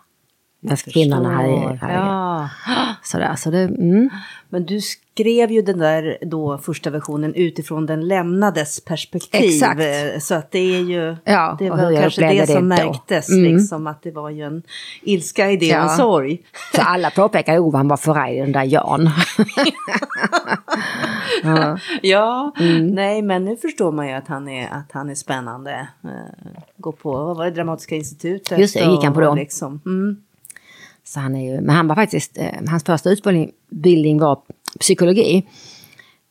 [0.65, 2.49] Medan kvinnorna hade, hade Ja.
[3.03, 3.35] sådär.
[3.37, 4.11] Så det, mm.
[4.49, 9.41] Men du skrev ju den där då första versionen utifrån den lämnades perspektiv.
[9.45, 9.81] Exakt.
[10.25, 12.85] Så att det är ju, Ja, det var kanske det, som det då.
[12.87, 13.29] märktes.
[13.31, 13.45] Mm.
[13.55, 14.63] Liksom, att det var ju en
[15.03, 15.97] ilska i det och en Ja.
[15.97, 16.39] sorg.
[16.75, 19.11] Så alla påpekade, oh han var förarglig den där Jan.
[21.43, 21.79] ja.
[22.03, 22.87] Ja, Mm.
[22.87, 25.89] nej men nu förstår man ju att han är, att han är spännande.
[26.05, 26.11] Eh,
[26.77, 28.59] Gå på, vad var det, Dramatiska institutet?
[28.59, 29.35] Just det, gick han på då?
[29.35, 29.81] Liksom.
[29.87, 30.17] Mm.
[31.15, 34.39] Så han är ju, men han var faktiskt, eh, hans första utbildning var
[34.81, 35.47] psykologi.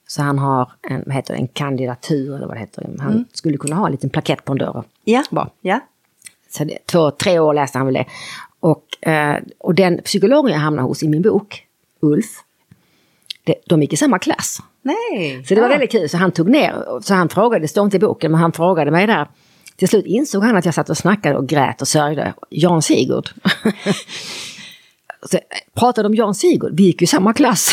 [0.07, 2.89] Så han har en, vad heter det, en kandidatur eller vad det heter.
[2.99, 4.83] Han skulle kunna ha en liten plakett på en dörr.
[5.03, 5.49] Ja, Bra.
[5.61, 5.79] ja.
[6.49, 8.05] Så det, två, tre år läste han väl det.
[8.59, 11.67] Och, eh, och den psykologen jag hamnade hos i min bok,
[11.99, 12.43] Ulf,
[13.43, 14.59] det, de gick i samma klass.
[14.81, 15.43] Nej.
[15.45, 15.73] Så det var ja.
[15.73, 16.09] väldigt kul.
[16.09, 18.91] Så han tog ner, så han frågade, det står inte i boken, men han frågade
[18.91, 19.27] mig där.
[19.75, 22.33] Till slut insåg han att jag satt och snackade och grät och sörjde.
[22.49, 23.29] Jan Sigurd.
[25.25, 27.71] så, jag pratade om Jan Sigurd, vi gick ju i samma klass.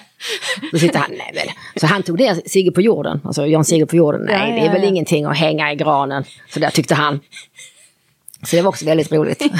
[0.72, 1.48] Då sitter han, nej väl.
[1.76, 4.20] Så han tog ner Sigurd på jorden, alltså Jan Sigurd på jorden.
[4.24, 6.24] Nej, det är väl ingenting att hänga i granen.
[6.48, 7.20] Så där tyckte han.
[8.42, 9.42] Så det var också väldigt roligt.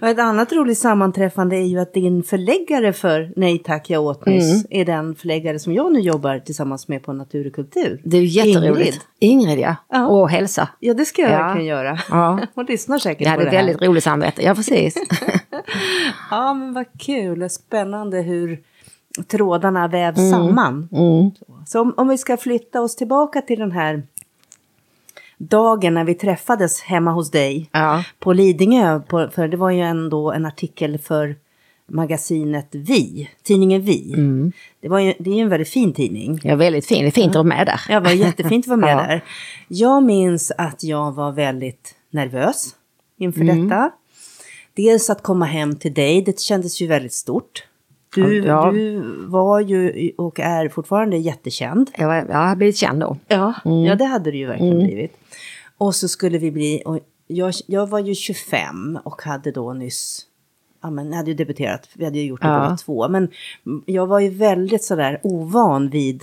[0.00, 4.26] Och ett annat roligt sammanträffande är ju att din förläggare för Nej tack jag åt
[4.26, 4.66] nyss Mm.
[4.70, 8.00] är den förläggare som jag nu jobbar tillsammans med på Natur och kultur.
[8.04, 9.00] Det är ju jätteroligt.
[9.18, 9.48] Ingrid.
[9.48, 9.76] Ingrid, ja.
[9.88, 10.06] Ja.
[10.06, 10.68] Och hälsa.
[10.80, 11.38] Ja det ska jag Ja.
[11.38, 11.98] verkligen göra.
[12.10, 12.40] Ja.
[12.54, 13.66] Hon lyssnar säkert hade på ett det här.
[13.66, 14.42] väldigt roligt samvete.
[14.42, 14.94] Ja, precis.
[16.30, 18.58] Ja men vad kul spännande hur
[19.28, 20.88] trådarna vävs samman.
[20.92, 21.30] Mm.
[21.66, 24.02] Så om, om vi ska flytta oss tillbaka till den här
[25.38, 28.04] dagen när vi träffades hemma hos dig Ja.
[28.18, 29.00] på Lidingö.
[29.00, 31.36] På, för det var ju ändå en artikel för
[31.88, 34.12] magasinet Vi, tidningen Vi.
[34.12, 34.52] Mm.
[34.80, 36.40] Det, var ju, det är ju en väldigt fin tidning.
[36.42, 37.02] Ja, väldigt fin.
[37.02, 37.80] Det är fint att vara med där.
[37.88, 39.02] Ja, det var jättefint att vara med Ja.
[39.06, 39.24] där.
[39.68, 42.68] Jag minns att jag var väldigt nervös
[43.18, 43.68] inför Mm.
[43.68, 43.90] detta.
[44.74, 47.64] Dels att komma hem till dig, det kändes ju väldigt stort.
[48.14, 48.70] Du, Ja.
[48.74, 51.90] du var ju och är fortfarande jättekänd.
[51.98, 53.16] Jag, var, jag har blivit känd då.
[53.28, 53.84] Ja, Mm.
[53.84, 55.16] ja det hade du ju verkligen blivit.
[55.78, 60.26] Och så skulle vi bli, och jag, jag var ju 25 och hade då nyss,
[60.82, 62.58] ja men jag hade ju debuterat, vi hade ju gjort det Ja.
[62.64, 63.08] båda två.
[63.08, 63.28] Men
[63.86, 66.22] jag var ju väldigt sådär ovan vid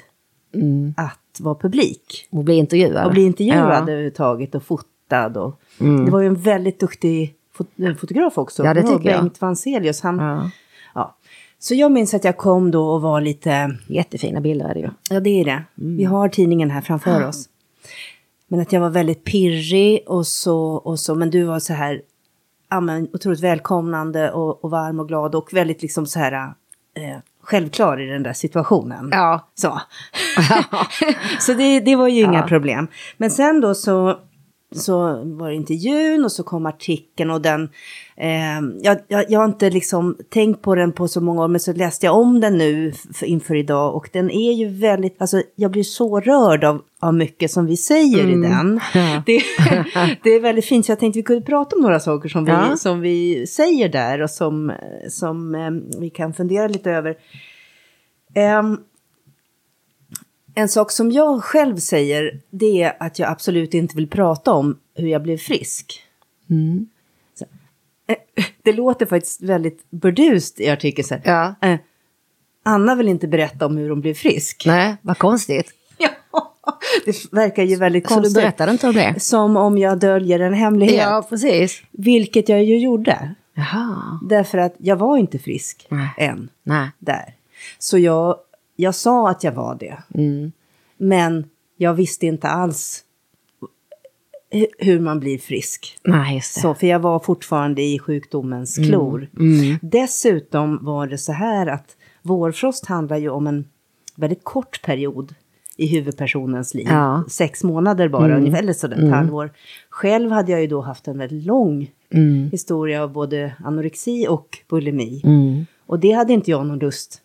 [0.55, 0.93] Mm.
[0.97, 2.27] att vara publik.
[2.31, 3.05] Och bli intervjuad.
[3.05, 3.81] Och bli intervjuad Ja.
[3.81, 5.37] överhuvudtaget och fotad.
[5.37, 6.05] Och, Mm.
[6.05, 8.63] Det var ju en väldigt duktig fot- fotograf också.
[8.65, 9.19] Ja, det tycker jag.
[9.21, 10.01] Bengt Vanzelius.
[10.01, 10.49] Han, ja.
[10.95, 11.15] Ja.
[11.59, 14.89] Så jag minns att jag kom då och var lite, Jättefina bilder är det ju.
[15.09, 15.63] ja det är det.
[15.75, 17.49] Vi har tidningen här framför oss.
[18.47, 22.01] Men att jag var väldigt pirrig och så, och så men du var så här,
[22.69, 26.33] ja men otroligt välkomnande och, och varm och glad och väldigt liksom så här
[26.95, 29.09] eh, självklar i den där situationen.
[29.11, 29.47] Ja.
[29.55, 29.81] Så,
[31.39, 32.47] så det, det var ju inga Ja.
[32.47, 32.87] problem.
[33.17, 34.19] Men sen då så,
[34.75, 37.69] så var det intervjun och så kom artikeln och den,
[38.17, 38.29] eh,
[38.81, 41.73] jag, jag, jag har inte liksom tänkt på den på så många år men så
[41.73, 45.71] läste jag om den nu f- inför idag och den är ju väldigt, alltså jag
[45.71, 48.79] blir så rörd av, av mycket som vi säger i den.
[48.93, 49.23] Ja.
[49.25, 49.41] Det,
[50.23, 52.51] det är väldigt fint så jag tänkte vi kunde prata om några saker som vi,
[52.51, 52.75] Ja.
[52.77, 54.71] som vi säger där och som,
[55.09, 57.15] som eh, vi kan fundera lite över.
[58.35, 58.77] Ehm,
[60.55, 64.77] en sak som jag själv säger det är att jag absolut inte vill prata om
[64.95, 66.01] hur jag blev frisk.
[66.49, 66.87] Mm.
[67.39, 67.45] Så,
[68.07, 68.15] eh,
[68.63, 71.07] det låter faktiskt väldigt burdust i artikeln.
[71.07, 71.15] Så.
[71.23, 71.55] Ja.
[71.61, 71.79] Eh,
[72.63, 74.63] Anna vill inte berätta om hur hon blev frisk.
[74.65, 75.71] Nej, vad konstigt.
[76.65, 78.35] Ja, det verkar ju väldigt Så du konstigt.
[78.35, 79.15] berättade inte om det?
[79.19, 80.97] Som om jag döljer en hemlighet.
[80.97, 81.81] Ja, precis.
[81.91, 83.35] Vilket jag ju gjorde.
[83.53, 84.19] Jaha.
[84.23, 86.09] Därför att jag var inte frisk Nej.
[86.17, 86.49] än.
[86.63, 86.89] Nej.
[86.99, 87.35] Där.
[87.79, 88.37] Så jag,
[88.75, 89.97] jag sa att jag var det.
[90.13, 90.51] Mm.
[90.97, 91.45] Men
[91.77, 93.03] jag visste inte alls
[94.51, 95.97] hu- hur man blir frisk.
[96.03, 96.41] Nej.
[96.41, 99.29] Så, för jag var fortfarande i sjukdomens klor.
[99.39, 99.79] Mm.
[99.81, 103.67] Dessutom var det så här att vårfrost handlar ju om en
[104.15, 105.35] väldigt kort period
[105.77, 106.87] i huvudpersonens liv.
[106.89, 107.23] Ja.
[107.29, 108.37] Sex månader bara, mm.
[108.37, 109.13] ungefär, eller sådär ett mm.
[109.13, 109.51] halvår.
[109.89, 112.49] Själv hade jag ju då haft en väldigt lång mm.
[112.51, 115.21] historia av både anorexi och bulimi.
[115.23, 115.65] Mm.
[115.85, 117.21] Och det hade inte jag någon lust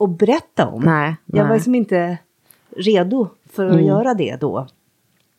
[0.00, 0.82] att berätta om.
[0.82, 1.48] Nej, jag nej.
[1.48, 2.18] var liksom inte
[2.76, 3.86] redo för att mm.
[3.86, 4.66] göra det då.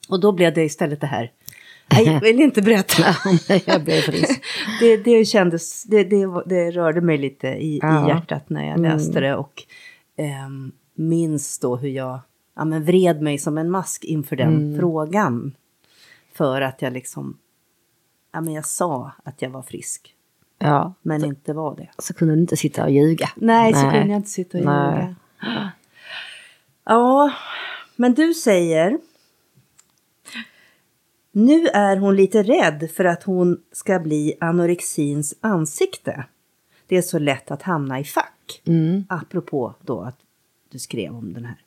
[0.10, 1.32] Och då blev det istället det här.
[1.92, 3.04] Nej, jag vill inte berätta.
[3.66, 4.02] jag blev
[4.80, 8.06] det, det kändes, det, det, det, rörde mig lite i, ja.
[8.06, 9.36] i hjärtat när jag läste det.
[9.36, 9.64] Och
[10.18, 10.50] eh,
[10.96, 12.20] minns då hur jag
[12.56, 14.80] ja, men vred mig som en mask inför den mm.
[14.80, 15.56] frågan.
[16.34, 17.38] För att jag liksom,
[18.34, 20.14] ja men jag sa att jag var frisk.
[20.58, 20.94] Ja.
[21.02, 21.90] Men så, inte var det.
[21.98, 23.30] Så kunde du inte sitta och ljuga.
[23.36, 23.84] Nej, Nej.
[23.84, 25.02] så kunde jag inte sitta och Nej.
[25.02, 25.72] ljuga.
[26.86, 27.32] Ja,
[27.96, 28.98] men du säger
[31.38, 36.26] nu är hon lite rädd för att hon ska bli anorexins ansikte.
[36.88, 38.62] Det är så lätt att hamna i fack.
[38.66, 39.06] Mm.
[39.10, 40.20] Apropå då att
[40.70, 41.58] du skrev om den här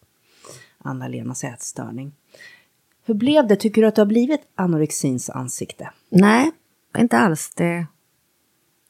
[0.79, 2.13] Anna-Lenas ätstörning.
[3.05, 3.57] Hur blev det?
[3.57, 5.91] Tycker du att du har blivit anorexins ansikte?
[6.09, 6.51] Nej,
[6.99, 7.53] inte alls.
[7.57, 7.87] Det,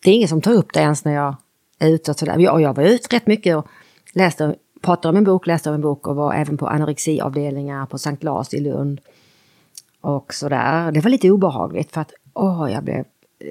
[0.04, 1.36] det är ingen som tar upp det ens när jag
[1.78, 2.38] är ute och sådär.
[2.38, 3.66] Jag, jag var ute rätt mycket och
[4.14, 7.98] läste, pratade om en bok, läste om en bok och var även på anorexiavdelningar på
[7.98, 9.00] Sankt Lars i Lund.
[10.00, 10.92] Och sådär.
[10.92, 13.04] Det var lite obehagligt för att åh, jag, blev,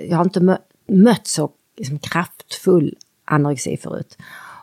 [0.09, 0.57] jag har inte
[0.87, 4.17] mött så liksom, kraftfull anorexi förut.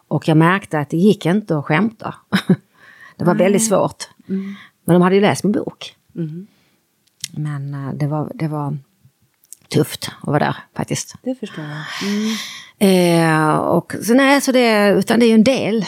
[0.08, 2.14] Och jag märkte att det gick inte att skämta.
[3.16, 4.08] det var väldigt svårt.
[4.28, 4.54] Mm.
[4.84, 5.96] Men de hade ju läst min bok.
[6.14, 6.46] Mm.
[7.30, 8.78] Men uh, det, var, det var
[9.68, 11.14] tufft att vara där faktiskt.
[11.22, 12.08] Det förstår jag.
[12.08, 12.36] Mm.
[12.78, 15.84] Eh, och så nej, så det, utan det är ju en del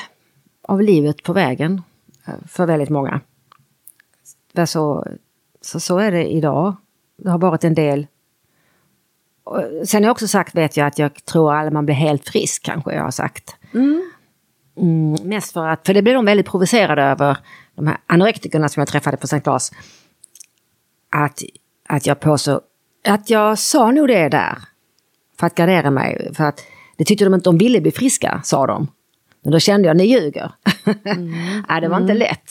[0.63, 1.83] av livet på vägen
[2.27, 3.21] eh, för väldigt många.
[4.67, 5.05] Så,
[5.61, 6.77] så, så är det idag.
[7.17, 8.07] Det har varit en del.
[9.87, 12.63] Sen har jag också sagt, vet jag, att jag tror att man blir helt frisk
[12.63, 13.57] kanske jag har sagt.
[13.75, 14.11] Mm.
[14.81, 17.39] Mm, mest för att, för det blev de väldigt provocerade över,
[17.75, 19.73] de här anorektikerna som jag träffade på Sankt Claes.
[21.11, 21.43] Att,
[21.89, 22.61] att jag påstod,
[23.05, 24.59] att jag sa nog det där.
[25.41, 26.61] För att gardera mig, för att
[26.97, 28.89] det tyckte de inte de ville bli friska, sa de.
[29.43, 30.53] Men då kände jag, ni ljuger.
[31.05, 31.33] Mm.
[31.69, 32.19] Nej, det var inte mm.
[32.19, 32.51] lätt.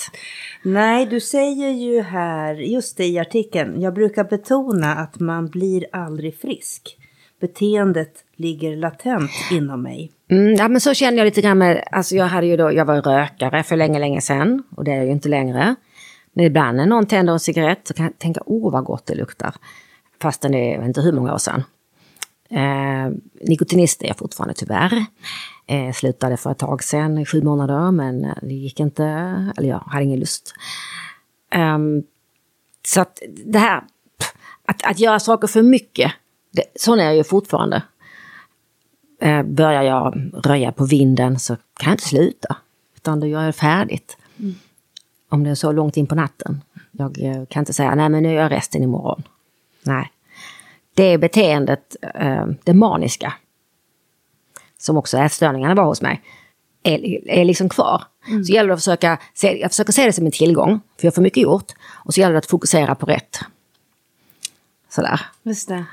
[0.64, 5.86] Nej, du säger ju här, just det i artikeln, jag brukar betona att man blir
[5.92, 6.98] aldrig frisk.
[7.42, 10.12] Beteendet ligger latent inom mig.
[10.30, 12.86] Mm, ja, men så känner jag lite grann med, alltså jag hade ju då, jag
[12.86, 15.76] var rökare för länge, länge sedan och det är jag ju inte längre.
[16.34, 19.16] Men ibland när någon tänder en cigarett så kan jag tänka, åh vad gott det
[19.16, 19.56] luktar.
[20.22, 21.64] Fastän det är, jag vet inte hur många år sedan.
[22.50, 25.06] Eh, nikotinist är jag fortfarande tyvärr.
[25.70, 29.04] Eh, slutade för ett tag sedan, i sju månader, men det gick inte,
[29.58, 30.54] eller jag hade ingen lust.
[31.52, 31.78] Eh,
[32.88, 33.84] så att det här,
[34.66, 36.12] att, att göra saker för mycket,
[36.52, 37.84] det, sån är jag ju fortfarande.
[39.22, 42.58] Eh, börjar jag röja på vinden så kan jag inte sluta.
[42.96, 44.18] Utan då gör jag färdigt.
[44.40, 44.56] Mm.
[45.30, 46.62] Om det är så långt in på natten.
[46.92, 49.24] Jag eh, kan inte säga, nej men nu gör jag resten imorgon.
[49.88, 50.12] Nej.
[50.94, 53.34] Det beteendet, eh, det maniska,
[54.78, 56.22] som också ätstörningarna var hos mig,
[56.84, 58.04] är, är liksom kvar.
[58.28, 58.44] Mm.
[58.44, 61.16] Så gäller det att försöka se, jag försöker se det som en tillgång, för jag
[61.16, 61.72] får mycket gjort.
[61.94, 63.40] Och så gäller det att fokusera på rätt.
[64.90, 65.22] Sådär.
[65.44, 65.70] Just.
[65.70, 65.86] Mm.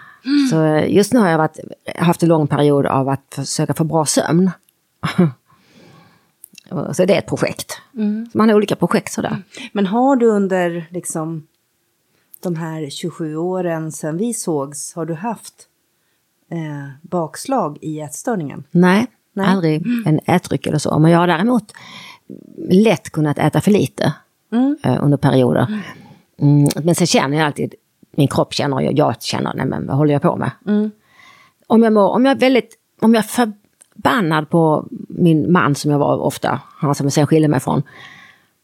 [0.51, 1.59] Så eh, just nu har jag varit,
[1.97, 4.51] haft en lång period av att försöka få bra sömn.
[6.93, 7.81] så det är ett projekt.
[7.95, 8.27] Mm.
[8.35, 9.43] Man har olika projekt sådär.
[9.73, 11.47] Men har du under liksom
[12.45, 15.69] de här 27 åren sedan vi sågs, har du haft
[16.51, 18.65] eh, bakslag i ätstörningen?
[18.71, 19.47] Nej, Nej.
[19.47, 20.99] aldrig en ätdryck eller så.
[20.99, 21.73] Men jag har däremot
[22.69, 24.15] lätt kunnat äta för lite
[24.53, 24.77] mm.
[24.83, 25.83] eh, under perioder.
[26.39, 27.75] Mm, men sen känner jag alltid,
[28.17, 30.51] min kropp känner jag, jag känner, nej men vad håller jag på med?
[30.67, 30.91] Mm.
[31.67, 35.91] Om, jag mår, om jag är väldigt, om jag är förbannad på min man som
[35.91, 37.83] jag var ofta, han som jag sen skilde mig från,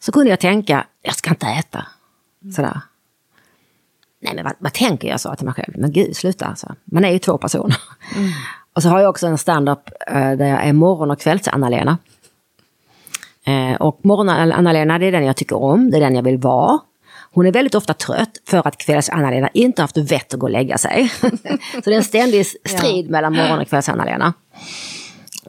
[0.01, 1.87] så kunde jag tänka, jag ska inte äta.
[2.57, 2.81] Sådär.
[4.21, 5.75] Nej men vad, vad tänker jag, sa till mig själv.
[5.77, 6.75] Men gud, sluta alltså.
[6.85, 7.77] Man är ju två personer.
[8.17, 8.31] Mm.
[8.73, 11.99] och så har jag också en standup uh, där jag är morgon och kvälls-Anna-Lena.
[13.49, 16.79] Uh, och morgon-Anna-Lena, det är den jag tycker om, det är den jag vill vara.
[17.33, 20.79] Hon är väldigt ofta trött för att kvälls-Anna-Lena inte haft vett att gå och lägga
[20.79, 21.09] sig.
[21.73, 23.11] så det är en ständig strid ja.
[23.11, 24.33] mellan morgon och kvälls-Anna-Lena.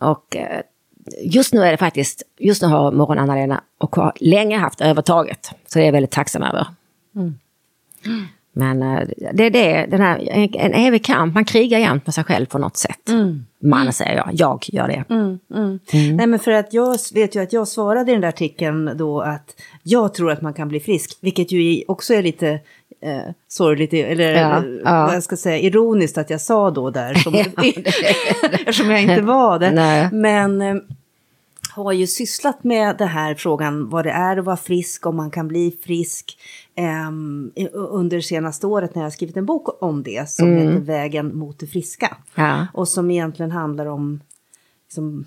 [0.01, 0.61] Och uh,
[1.23, 5.51] just nu är det faktiskt, just nu har morgon-Anna-Lena och har länge haft övertaget.
[5.67, 6.67] Så det är jag väldigt tacksam över.
[7.15, 7.35] Mm.
[8.53, 12.23] Men eh, det är det, den här, en evig kamp, man krigar jämt med sig
[12.23, 13.09] själv på något sätt.
[13.09, 13.45] Mm.
[13.63, 15.03] Man säger jag, jag gör det.
[15.09, 15.79] Mm, mm.
[15.93, 16.17] Mm.
[16.17, 19.21] Nej men för att jag vet ju att jag svarade i den där artikeln då
[19.21, 22.59] att jag tror att man kan bli frisk, vilket ju också är lite
[23.03, 25.05] eh, sorgligt, eller ja, ja.
[25.05, 27.43] vad jag ska säga, ironiskt att jag sa då där, som, ja,
[28.51, 29.71] eftersom jag inte var det.
[29.71, 30.09] Nej.
[30.11, 30.75] Men eh,
[31.75, 35.31] har ju sysslat med den här frågan, vad det är att vara frisk, om man
[35.31, 36.37] kan bli frisk.
[37.07, 40.67] Um, under senaste året när jag har skrivit en bok om det som mm.
[40.67, 42.17] heter Vägen mot det friska.
[42.35, 42.67] Ja.
[42.73, 44.19] Och som egentligen handlar om,
[44.87, 45.25] liksom,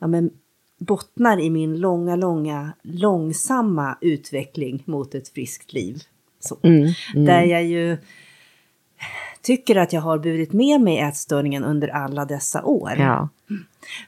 [0.00, 0.30] ja men
[0.78, 6.02] bottnar i min långa, långa, långsamma utveckling mot ett friskt liv.
[6.40, 6.58] Så.
[6.62, 6.92] Mm.
[7.14, 7.24] Mm.
[7.26, 7.96] Där jag ju
[9.42, 12.92] tycker att jag har burit med mig ätstörningen under alla dessa år.
[12.98, 13.28] Ja.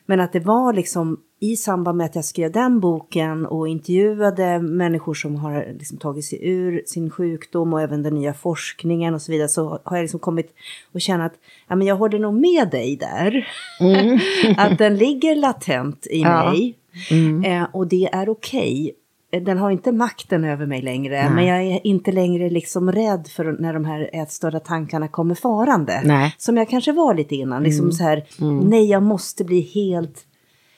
[0.06, 4.58] Men att det var liksom i samband med att jag skrev den boken och intervjuade
[4.58, 9.22] människor som har liksom tagit sig ur sin sjukdom och även den nya forskningen och
[9.22, 10.54] så vidare så har jag liksom kommit
[10.92, 11.34] och känna att
[11.68, 13.48] ja, men jag håller nog med dig där.
[13.80, 14.18] Mm.
[14.56, 16.50] att den ligger latent i ja.
[16.50, 16.74] mig
[17.10, 17.44] mm.
[17.44, 18.82] eh, och det är okej.
[18.82, 18.92] Okay.
[19.30, 21.30] Den har inte makten över mig längre, Nej.
[21.30, 26.02] men jag är inte längre liksom rädd för när de här ätstörda tankarna kommer farande.
[26.04, 26.34] Nej.
[26.38, 27.92] Som jag kanske var lite innan, liksom mm.
[27.92, 28.58] så här, mm.
[28.58, 30.24] nej jag måste bli helt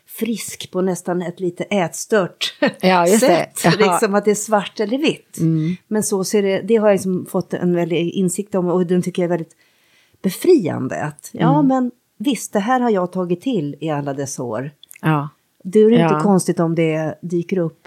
[0.07, 3.65] frisk på nästan ett lite ätstört ja, sätt.
[3.79, 5.39] Liksom att det är svart eller vitt.
[5.39, 5.77] Mm.
[5.89, 9.03] Men så ser det, det har jag liksom fått en väldig insikt om och den
[9.03, 9.57] tycker jag är väldigt
[10.23, 11.03] befriande.
[11.03, 11.67] Att ja mm.
[11.67, 14.71] men visst, det här har jag tagit till i alla dessa år.
[15.03, 15.29] Ja.
[15.65, 16.21] Det är inte ja.
[16.21, 17.80] konstigt om det dyker upp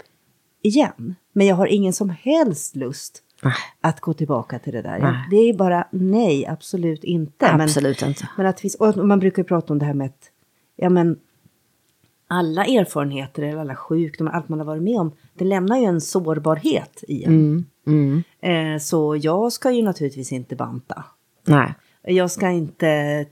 [0.64, 1.14] igen.
[1.32, 3.54] Men jag har ingen som helst lust nej.
[3.80, 4.98] att gå tillbaka till det där.
[4.98, 5.26] Nej.
[5.30, 7.50] Det är bara nej, absolut inte.
[7.50, 8.28] Absolut men, inte.
[8.36, 10.30] Men att finns, och man brukar prata om det här med att
[10.76, 11.18] ja, men,
[12.28, 16.00] alla erfarenheter eller alla sjukdomar, allt man har varit med om, det lämnar ju en
[16.00, 17.32] sårbarhet i en.
[17.32, 18.22] Mm, mm.
[18.74, 21.04] Eh, så jag ska ju naturligtvis inte banta.
[21.46, 21.74] Nej.
[22.06, 22.86] Jag ska inte,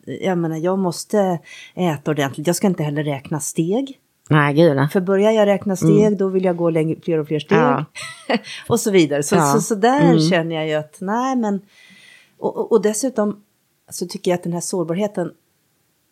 [0.04, 1.38] jag menar jag måste
[1.74, 3.98] äta ordentligt, jag ska inte heller räkna steg.
[4.30, 4.88] Nej, gud nej.
[4.88, 6.16] För börjar jag räkna steg mm.
[6.16, 7.58] då vill jag gå längre, fler och fler steg.
[7.58, 7.84] Ja.
[8.68, 9.22] och så vidare.
[9.22, 9.52] Så, ja.
[9.52, 10.20] så, så, där mm.
[10.20, 11.60] känner jag ju att nej men,
[12.38, 13.42] och, och, dessutom
[13.90, 15.32] så tycker jag att den här sårbarheten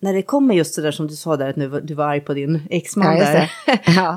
[0.00, 2.20] när det kommer just det där som du sa där, att nu, du var arg
[2.20, 3.50] på din exman ja, där.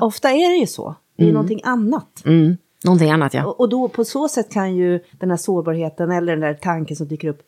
[0.02, 0.94] Ofta är det ju så.
[1.16, 1.34] Det är mm.
[1.34, 2.22] någonting annat.
[2.24, 2.56] Mm.
[2.84, 3.46] Någonting annat, ja.
[3.46, 6.96] Och, och, då på så sätt kan ju den här sårbarheten eller den där tanken
[6.96, 7.42] som dyker upp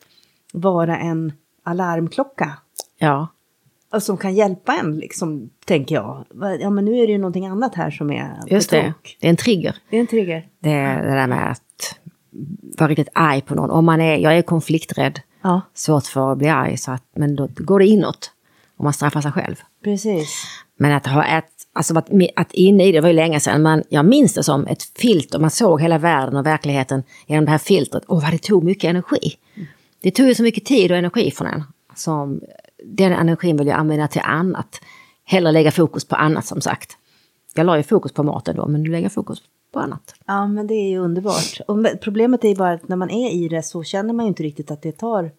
[0.53, 1.33] vara en
[1.63, 2.53] alarmklocka.
[2.97, 3.27] Ja.
[3.93, 6.25] Och som kan hjälpa en, liksom, tänker jag.
[6.59, 9.29] Ja, men nu är det ju någonting annat här som är Just det, det är
[9.29, 9.75] en trigger.
[9.89, 10.47] Det är en trigger.
[10.59, 11.99] Det är det där med att
[12.77, 13.71] vara riktigt arg på någon.
[13.71, 15.19] Om man är, jag är konflikträdd.
[15.41, 15.61] Ja.
[15.73, 18.31] Svårt för att bli arg, så att, men då går det inåt.
[18.77, 19.55] Och man straffar sig själv.
[19.83, 20.43] Precis.
[20.77, 23.83] Men att ha ett, alltså att, att inne i det var ju länge sedan, men
[23.89, 25.39] jag minns det som ett filter.
[25.39, 28.05] Man såg hela världen och verkligheten genom det här filtret.
[28.05, 29.33] Och vad det tog mycket energi.
[30.01, 31.63] Det tog ju så mycket tid och energi från en.
[31.95, 32.41] Som,
[32.83, 34.81] den energin vill jag använda till annat.
[35.23, 36.97] Hellre lägga fokus på annat som sagt.
[37.55, 40.15] Jag la ju fokus på maten då, men nu lägger jag fokus på annat.
[40.25, 41.59] Ja, men det är ju underbart.
[41.67, 44.27] Och problemet är ju bara att när man är i det så känner man ju
[44.27, 45.31] inte riktigt att det tar...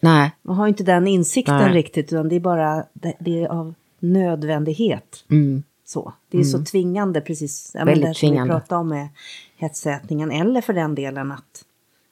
[0.00, 0.32] Nej.
[0.42, 1.72] Man har ju inte den insikten Nej.
[1.72, 2.84] riktigt, utan det är bara
[3.18, 5.24] det är av nödvändighet.
[5.30, 5.62] Mm.
[5.84, 6.12] Så.
[6.28, 6.52] Det är mm.
[6.52, 8.54] så tvingande, precis ja, Väldigt det tvingande.
[8.54, 9.08] vi pratade om med
[9.56, 11.64] hetsätningen, eller för den delen att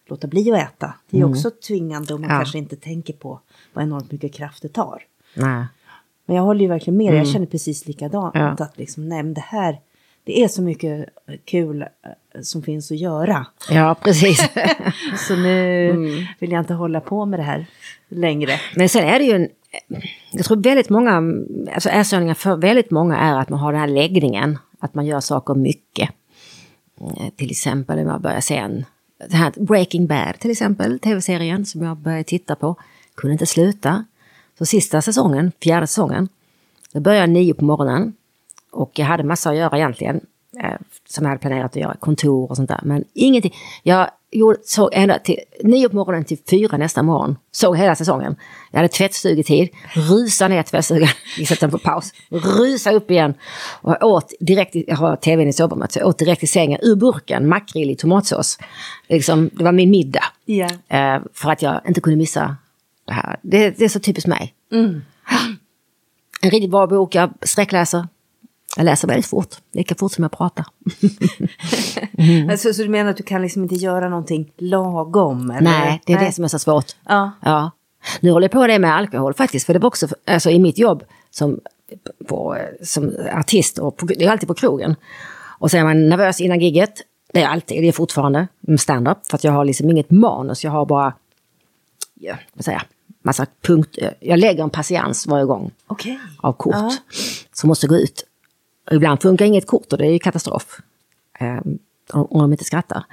[0.07, 0.95] låta bli att äta.
[1.11, 1.33] Det är mm.
[1.33, 2.37] också tvingande om man ja.
[2.37, 3.40] kanske inte tänker på
[3.73, 5.03] vad enormt mycket kraft det tar.
[5.35, 5.65] Nej.
[6.27, 7.19] Men jag håller ju verkligen med, mm.
[7.19, 8.35] jag känner precis likadant.
[8.35, 8.57] Ja.
[8.59, 9.81] Att liksom, nej men det här,
[10.25, 11.09] det är så mycket
[11.45, 11.89] kul eh,
[12.43, 13.47] som finns att göra.
[13.71, 14.49] Ja, precis.
[15.29, 16.25] så nu mm.
[16.39, 17.67] vill jag inte hålla på med det här
[18.09, 18.53] längre.
[18.77, 19.49] Men sen är det ju en,
[20.33, 21.23] jag tror väldigt många,
[21.75, 25.21] alltså ätstörningar för väldigt många är att man har den här läggningen, att man gör
[25.21, 26.11] saker mycket.
[27.01, 28.85] Eh, till exempel om jag börjar se en,
[29.31, 32.77] det här Breaking Bad till exempel, tv-serien som jag började titta på,
[33.14, 34.05] kunde inte sluta.
[34.59, 36.29] Så sista säsongen, fjärde säsongen,
[36.92, 38.12] då började jag nio på morgonen
[38.70, 40.20] och jag hade massa att göra egentligen,
[40.62, 40.75] eh,
[41.09, 42.81] som jag hade planerat att göra, kontor och sånt där.
[42.83, 43.55] Men ingenting.
[43.83, 47.37] Jag gjorde, såg ända till nio på morgonen till fyra nästa morgon.
[47.53, 48.37] Såg hela säsongen.
[48.70, 53.35] Jag hade tvättstugetid, rusa ner tvättstugan, vi sätter den på paus, rusa upp igen.
[53.81, 56.79] Och jag åt direkt, jag har tvn i sovrummet, så jag åt direkt i sängen
[56.83, 58.59] ur burken, makrill i tomatsås.
[59.09, 60.25] Liksom, det var min middag.
[60.46, 61.16] Yeah.
[61.16, 62.57] Eh, för att jag inte kunde missa
[63.12, 63.38] det här.
[63.42, 64.55] Det, det är så typiskt mig.
[64.72, 65.03] Mm.
[66.42, 68.09] En riktigt bra bok, jag sträckläser.
[68.77, 70.66] Jag läser väldigt fort, lika fort som jag pratar.
[72.18, 72.51] mm.
[72.51, 75.51] alltså, så du menar att du kan liksom inte göra någonting lagom?
[75.51, 75.70] Eller?
[75.70, 76.26] Nej, det är Nej.
[76.26, 76.87] det som är så svårt.
[77.09, 77.30] Ja.
[77.43, 77.70] ja.
[78.20, 80.78] Nu håller jag på det med alkohol faktiskt, för det var också alltså, i mitt
[80.78, 81.61] jobb som,
[82.28, 84.97] på, som artist, och på, det är alltid på krogen.
[85.59, 86.93] Och så är man nervös innan gigget,
[87.32, 90.70] det är alltid, det är fortfarande stand-up, för att jag har liksom inget manus, jag
[90.70, 91.14] har bara,
[92.14, 92.87] ja, vad säger jag,
[93.23, 94.14] massa punkter.
[94.20, 96.18] Jag lägger en patiens varje gång okay.
[96.37, 96.99] av kort -huh.
[97.53, 98.27] som måste gå ut.
[98.91, 100.81] Ibland funkar inget kort och det är katastrof.
[101.39, 101.59] Eh,
[102.12, 103.05] om de inte skrattar.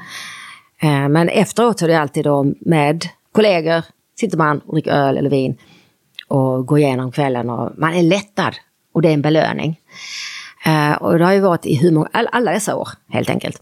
[0.82, 3.84] Eh, men efteråt så är det alltid då med kollegor,
[4.20, 5.58] sitter man och dricker öl eller vin
[6.28, 8.56] och går igenom kvällen och man är lättad
[8.94, 9.80] och det är en belöning.
[10.66, 13.62] Eh, och det har ju varit i hur många, all, alla dessa år helt enkelt.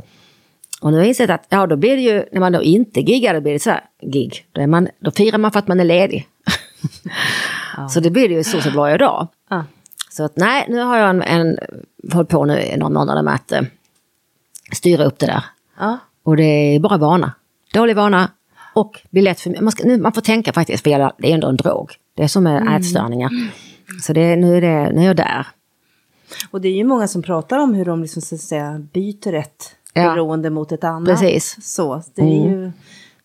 [0.82, 2.99] Och nu har jag insett att ja, då blir det ju, när man då inte
[2.99, 4.45] giggar, då blir det så här gig.
[4.51, 6.28] Då, är man, då firar man för att man är ledig.
[7.78, 7.89] ja.
[7.89, 9.28] Så det blir det ju så sett varje dag.
[9.49, 9.63] Ja.
[10.09, 11.57] Så att nej, nu har jag en, en
[12.13, 13.61] hållit på nu i några månader med att eh,
[14.71, 15.43] styra upp det där.
[15.80, 15.97] Ja.
[16.23, 17.32] Och det är bara vana.
[17.73, 18.32] Dålig vana
[18.73, 21.47] och blir lätt för man, ska, nu, man får tänka faktiskt, för det är ändå
[21.47, 21.91] en drog.
[22.15, 22.73] Det är som med mm.
[22.73, 23.30] ätstörningar.
[24.01, 25.47] Så det, nu, är det, nu är jag där.
[26.51, 29.34] Och det är ju många som pratar om hur de liksom, så att säga, byter
[29.34, 30.14] ett ja.
[30.14, 31.10] beroende mot ett annat.
[31.10, 31.58] Precis.
[31.62, 32.52] Så, det är mm.
[32.52, 32.72] ju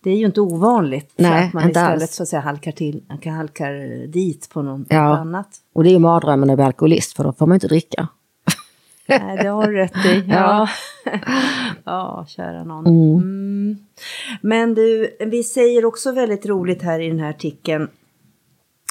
[0.02, 1.12] det är ju inte ovanligt.
[1.16, 2.14] Nej, att man istället alls.
[2.14, 5.16] så att säga halkar, till, halkar dit på något ja.
[5.16, 5.48] annat.
[5.72, 8.08] Och det är ju mardrömmen att bli alkoholist för då får man inte dricka.
[9.06, 10.24] Nej, det har du rätt i.
[10.28, 10.68] Ja,
[11.84, 12.86] ja kära någon.
[12.86, 13.16] Mm.
[13.16, 13.76] Mm.
[14.40, 17.88] Men du, vi säger också väldigt roligt här i den här artikeln,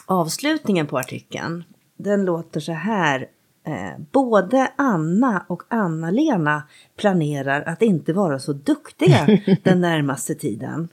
[0.06, 1.64] avslutningen på artikeln,
[1.98, 3.28] den låter så här.
[3.64, 6.64] Eh, både Anna och Anna-Lena
[6.97, 10.89] planerar att inte vara så duktiga den närmaste tiden.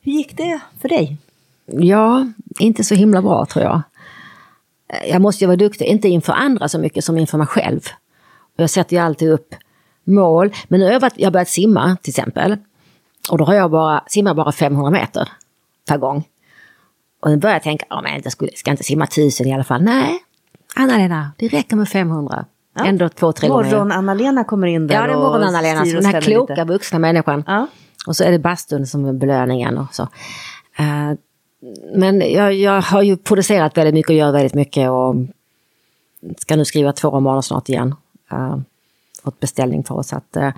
[0.00, 1.16] Hur gick det för dig?
[1.66, 2.26] Ja,
[2.58, 3.82] inte så himla bra tror jag.
[5.08, 7.80] Jag måste ju vara duktig, inte inför andra så mycket som inför mig själv.
[8.56, 9.54] Jag sätter ju alltid upp
[10.04, 10.54] mål.
[10.68, 12.56] Men nu har jag, varit, jag börjat simma till exempel.
[13.30, 15.28] Och då har jag bara, simmar bara 500 meter
[15.88, 16.24] per gång.
[17.20, 19.82] Och nu börjar jag tänka, oh, men jag ska inte simma 1000 i alla fall.
[19.82, 20.18] Nej,
[20.76, 22.44] Anna-Lena, det räcker med 500.
[22.74, 22.84] Ja.
[22.84, 23.64] Ändå två, tre gånger.
[23.64, 26.64] Morgon-Anna-Lena kommer in där Ja, det är morgon-Anna-Lena, den här kloka lite.
[26.64, 27.44] vuxna människan.
[27.46, 27.66] Ja.
[28.06, 30.02] Och så är det bastun som är belöningen och så.
[30.80, 31.12] Uh,
[31.94, 35.14] men jag, jag, har ju producerat väldigt mycket och gör väldigt mycket och
[36.38, 37.94] ska nu skriva två romaner snart igen.
[38.32, 38.58] Uh,
[39.24, 40.12] fått beställning för oss.
[40.12, 40.50] Att, uh,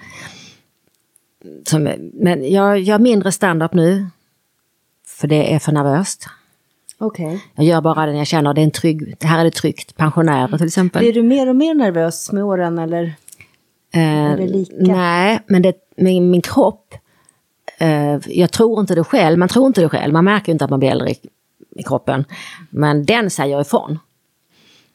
[1.67, 4.07] som, men jag gör mindre standup nu.
[5.07, 6.29] För det är för nervöst.
[7.01, 7.39] Okay.
[7.55, 9.97] Jag gör bara det när jag känner det är en trygg, här är det tryggt.
[9.97, 11.03] Pensionärer till exempel.
[11.03, 13.03] Blir du mer och mer nervös med åren eller?
[13.97, 14.75] Uh, är det lika?
[14.79, 16.95] Nej, men det, min, min kropp
[17.83, 20.71] Uh, jag tror inte det själv, man tror inte det själv, man märker inte att
[20.71, 21.19] man blir äldre i,
[21.77, 22.25] i kroppen.
[22.71, 23.99] Men den säger ifrån.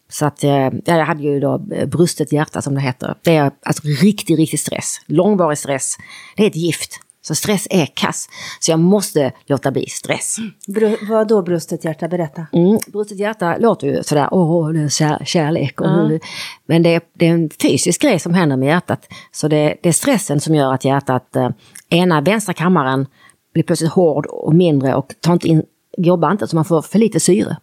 [0.09, 3.15] Så att, uh, jag hade ju då eh, brustet hjärta som det heter.
[3.21, 5.01] Det är alltså riktig, riktig stress.
[5.05, 5.97] Långvarig stress.
[6.35, 6.99] Det är ett gift.
[7.25, 8.29] Så stress är kass.
[8.59, 10.37] Så jag måste låta bli stress.
[10.67, 12.07] Br vad då brustet hjärta?
[12.07, 12.47] Berätta.
[12.53, 15.81] Mm, brustet hjärta låter ju sådär, åh, det är kär kärlek.
[15.81, 16.19] Och mm.
[16.65, 19.07] Men det är, det är, en fysisk grej som händer med hjärtat.
[19.31, 21.49] Så det, det är stressen som gör att hjärtat, eh,
[21.89, 23.05] ena vänstra kammaren
[23.53, 25.63] blir plötsligt hård och mindre och tar inte in,
[25.97, 27.57] jobbar inte så man får för lite syre.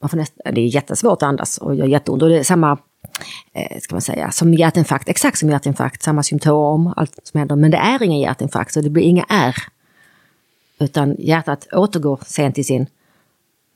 [0.00, 2.22] Man får näst, det är jättesvårt att andas och gör jätteont.
[2.22, 2.78] Och det är samma
[3.80, 7.56] ska man säga, som hjärtinfarkt, exakt som hjärtinfarkt, samma symptom, allt som händer.
[7.56, 9.56] Men det är ingen hjärtinfarkt, så det blir inga R.
[10.78, 12.86] Utan hjärtat återgår sen till sin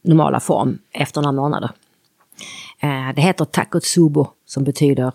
[0.02, 1.70] normala form efter några månader.
[2.80, 5.12] Eh, det heter takotsubo som betyder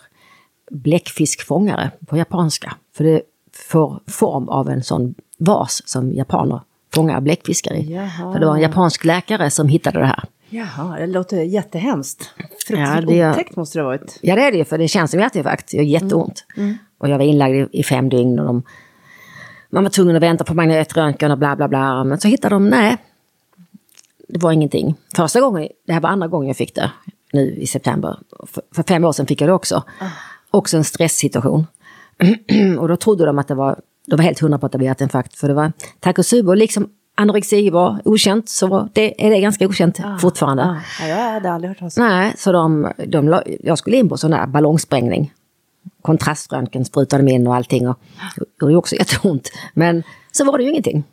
[0.71, 2.75] bläckfiskfångare på japanska.
[2.95, 3.21] För det
[3.69, 6.61] får form av en sån vas som japaner
[6.93, 7.93] fångar bläckfiskar i.
[7.93, 8.33] Jaha.
[8.33, 10.23] För det var en japansk läkare som hittade det här.
[10.53, 12.33] Jaha, det låter jättehemskt.
[12.67, 14.19] Fruktansvärt ja, otäckt måste det ha varit.
[14.21, 15.71] Ja, det är det för det känns som hjärtinfarkt.
[15.71, 16.45] Det gör jätteont.
[16.57, 16.67] Mm.
[16.67, 16.77] Mm.
[16.97, 18.63] Och jag var inlagd i, i fem dygn och de,
[19.69, 22.03] man var tvungen att vänta på magnetröntgen och bla bla bla.
[22.03, 22.97] Men så hittade de, nej,
[24.27, 24.95] det var ingenting.
[25.15, 26.91] Första gången, det här var andra gången jag fick det,
[27.33, 28.19] nu i september.
[28.47, 29.83] För, för fem år sedan fick jag det också.
[29.99, 30.09] Ah.
[30.51, 31.67] Också en stresssituation.
[32.79, 34.85] och då trodde de att det var, de var helt hundra på att det var
[34.85, 35.35] hjärtinfarkt.
[35.35, 40.17] För det var Takotsubo, liksom anorexi var okänt, så det är det ganska okänt ah,
[40.17, 40.63] fortfarande.
[40.63, 44.17] Ah, ja, jag hade aldrig hört talas Nej, så de, de, jag skulle in på
[44.17, 45.33] sån där ballongsprängning.
[46.01, 47.87] Kontraströntgen sprutade mig in och allting.
[47.87, 47.99] Och,
[48.37, 49.51] det gjorde också jätteont.
[49.73, 51.03] Men så var det ju ingenting.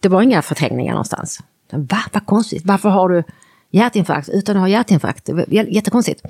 [0.00, 1.40] Det var inga förträngningar någonstans.
[1.70, 3.22] Va, vad konstigt, varför har du
[3.70, 5.30] hjärtinfarkt utan att ha hjärtinfarkt?
[5.48, 6.22] Jättekonstigt.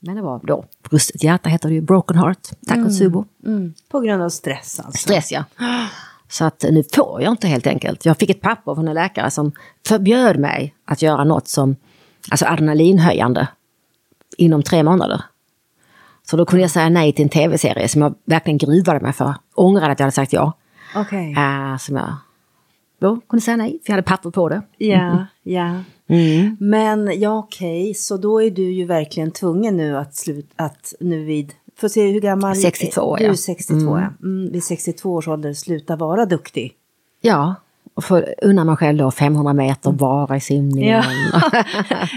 [0.00, 3.24] Men det var då brustet hjärta heter det ju, broken heart, Takotsubo.
[3.44, 3.74] Mm, mm.
[3.88, 5.02] På grund av stress alltså?
[5.02, 5.44] Stress ja.
[6.28, 8.04] Så att nu får jag inte helt enkelt.
[8.04, 9.52] Jag fick ett papper från en läkare som
[9.86, 11.76] förbjöd mig att göra något som,
[12.30, 13.48] alltså adrenalinhöjande,
[14.36, 15.22] inom tre månader.
[16.30, 19.34] Så då kunde jag säga nej till en tv-serie som jag verkligen gruvade mig för.
[19.54, 20.52] Ångrade att jag hade sagt ja.
[20.96, 21.32] Okej.
[21.32, 21.44] Okay.
[21.44, 22.14] Uh, som jag
[23.00, 24.62] då kunde säga nej, för jag hade papper på det.
[24.78, 25.82] Ja, ja.
[26.08, 26.56] Mm.
[26.60, 27.94] Men ja, okej, okay.
[27.94, 32.06] så då är du ju verkligen tvungen nu att, slut, att nu vid Får se
[32.06, 33.34] hur gammal 62, du är.
[33.34, 34.02] 62, mm.
[34.02, 34.26] ja.
[34.28, 36.72] Mm, vid 62 års ålder sluta vara duktig.
[37.20, 37.54] Ja,
[37.94, 41.04] och få unna mig själv då 500 meter bara i simningen.
[41.32, 41.40] Ja.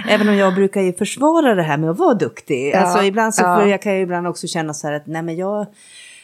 [0.10, 2.72] Även om jag brukar ju försvara det här med att vara duktig.
[2.74, 2.80] Ja.
[2.80, 3.68] Alltså ibland så ja.
[3.68, 5.68] jag kan jag ibland också känna så här att nej men jag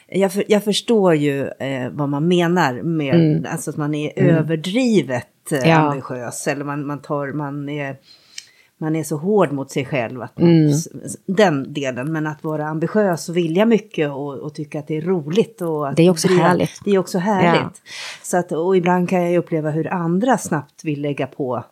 [0.09, 3.45] jag, för, jag förstår ju eh, vad man menar med mm.
[3.51, 4.35] alltså att man är mm.
[4.35, 5.75] överdrivet eh, ja.
[5.75, 7.95] ambitiös eller man, man tar, man är
[8.77, 10.21] man är så hård mot sig själv.
[10.21, 10.73] Att man, mm.
[11.25, 15.01] Den delen, men att vara ambitiös och vilja mycket och, och tycka att det är
[15.01, 15.61] roligt.
[15.61, 16.81] Och det är också driva, härligt.
[16.85, 17.61] Det är också härligt.
[17.61, 17.91] Ja.
[18.23, 21.63] Så att, och ibland kan jag uppleva hur andra snabbt vill lägga på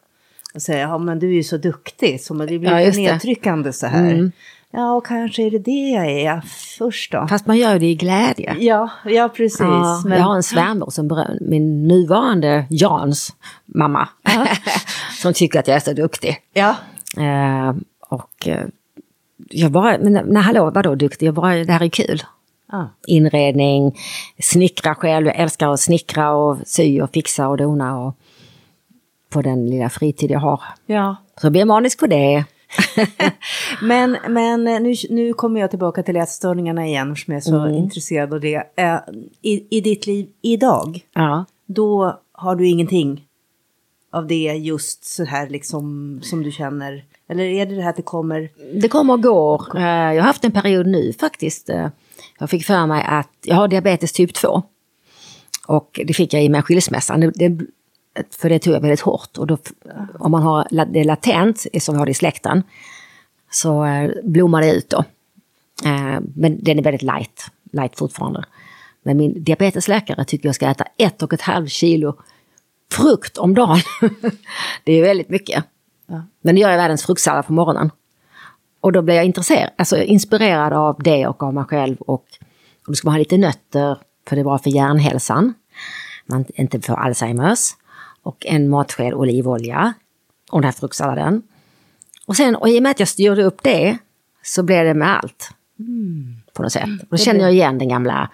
[0.55, 3.87] och säga, ja men du är ju så duktig, så det blir ja, nedtryckande så
[3.87, 4.13] här.
[4.13, 4.31] Mm.
[4.71, 6.41] Ja, och kanske är det det jag är
[6.77, 7.27] först då.
[7.27, 8.55] Fast man gör det i glädje.
[8.59, 9.59] Ja, ja precis.
[9.59, 10.17] Ja, men...
[10.17, 13.33] Jag har en svärmor som beröm, min nuvarande Jans
[13.65, 14.09] mamma,
[15.21, 16.37] som tycker att jag är så duktig.
[16.53, 16.75] Ja.
[17.17, 17.75] Eh,
[18.09, 18.65] och eh,
[19.49, 21.27] jag bara, men nej hallå, vadå duktig?
[21.27, 22.23] Jag bara, det här är kul.
[22.67, 22.85] Ah.
[23.07, 23.97] Inredning,
[24.39, 28.15] snickra själv, jag älskar att snickra och sy och fixa och dona och
[29.29, 30.61] på den lilla fritid jag har.
[30.85, 31.15] Ja.
[31.41, 32.45] Så jag blir manisk på det.
[33.81, 37.75] men men nu, nu kommer jag tillbaka till ätstörningarna igen, som jag är så mm.
[37.75, 38.63] intresserad av det.
[38.75, 38.97] Eh,
[39.41, 41.45] I, I ditt liv idag, ja.
[41.65, 43.25] då har du ingenting
[44.15, 47.05] av det just så här liksom som du känner?
[47.27, 48.49] Eller är det det här att det kommer?
[48.81, 49.77] Det kommer och går.
[49.77, 51.69] Eh, jag har haft en period nu faktiskt.
[51.69, 51.87] Eh,
[52.39, 54.63] jag fick för mig att jag har diabetes typ 2.
[55.67, 57.19] Och det fick jag i och med skilsmässan.
[57.35, 57.59] Det,
[58.31, 59.37] för det tog jag väldigt hårt.
[59.37, 59.57] Och då,
[60.19, 62.63] om man har det latent, eh, som vi har det i släkten,
[63.51, 63.85] så
[64.23, 65.03] blommar det ut då.
[66.35, 68.43] Men den är väldigt light, light fortfarande.
[69.03, 72.15] Men min diabetesläkare tycker jag ska äta ett och ett halvt kilo
[72.91, 73.79] frukt om dagen.
[74.83, 75.65] det är väldigt mycket.
[76.07, 76.23] Ja.
[76.41, 77.91] Men det gör jag världens fruktsallad på morgonen.
[78.79, 81.97] Och då blir jag intresserad, alltså inspirerad av det och av mig själv.
[81.97, 85.53] Och, och då ska man ha lite nötter, för det är bra för hjärnhälsan.
[86.25, 87.75] Man inte får Alzheimers.
[88.21, 89.93] Och en matsked olivolja.
[90.51, 91.41] Och den här fruktsalladen.
[92.25, 93.97] Och sen, och i och med att jag styrde upp det,
[94.43, 95.49] så blev det med allt.
[95.79, 96.35] Mm.
[96.53, 96.89] På något sätt.
[97.01, 98.29] Och då känner jag igen den gamla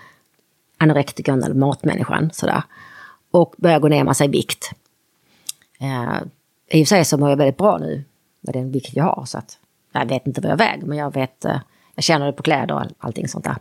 [0.78, 2.30] anorektikern eller matmänniskan.
[2.34, 2.64] Sådär
[3.32, 4.72] och börjar gå ner massa i vikt.
[5.80, 6.22] Eh,
[6.70, 8.04] I och för sig så mår jag väldigt bra nu
[8.42, 9.26] med den vikt jag har.
[9.26, 9.58] Så att,
[9.92, 11.60] jag vet inte vad jag väger men jag vet, eh,
[11.96, 13.58] jag känner det på kläder och allting sånt där.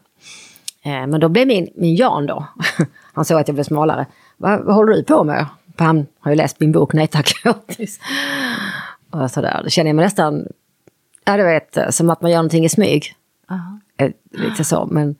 [0.82, 2.46] Eh, men då blev min, min Jan då,
[3.12, 4.06] han såg att jag blev smalare.
[4.36, 5.46] Vad, vad håller du på med?
[5.76, 7.32] För han har ju läst min bok Nej tack
[9.10, 10.46] Och sådär, då känner jag mig nästan,
[11.24, 13.14] ja du vet, eh, som att man gör någonting i smyg.
[13.50, 13.56] Uh
[13.98, 14.12] -huh.
[14.30, 15.16] Lite så, men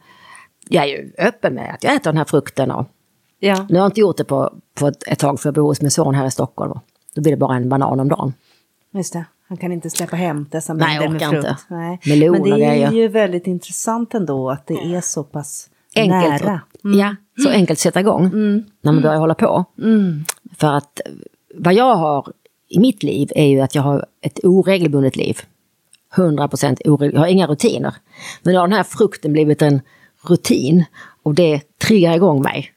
[0.69, 2.89] jag är ju öppen med att jag äter den här frukten och
[3.41, 3.67] Ja.
[3.69, 5.81] Nu har jag inte gjort det på, på ett, ett tag för jag bor hos
[5.81, 6.79] min son här i Stockholm.
[7.15, 8.33] Då blir det bara en banan om dagen.
[8.93, 9.25] Just det.
[9.49, 11.35] Han kan inte släppa hem dessa mängder med frukt.
[11.35, 11.57] Inte.
[11.69, 16.45] Nej, Melon Men det är ju väldigt intressant ändå att det är så pass enkelt
[16.45, 16.61] nära.
[16.85, 16.99] Mm.
[16.99, 18.65] Ja, så enkelt att sätta igång mm.
[18.81, 19.65] när man börjar hålla på.
[19.79, 20.25] Mm.
[20.57, 21.01] För att
[21.55, 22.33] vad jag har
[22.69, 25.39] i mitt liv är ju att jag har ett oregelbundet liv.
[26.17, 27.15] 100 procent oregelbundet.
[27.15, 27.95] Jag har inga rutiner.
[28.43, 29.81] Men nu har den här frukten blivit en
[30.29, 30.85] rutin
[31.23, 32.73] och det triggar igång mig.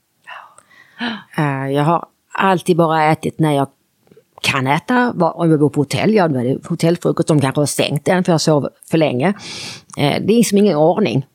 [1.37, 3.67] Eh, jag har alltid bara ätit när jag
[4.41, 5.11] kan äta.
[5.11, 7.27] Om jag bor på hotell, ja då är det hotellfrukost.
[7.27, 9.27] De kanske har stängt den för jag sov för länge.
[9.97, 11.25] Eh, det är liksom ingen ordning.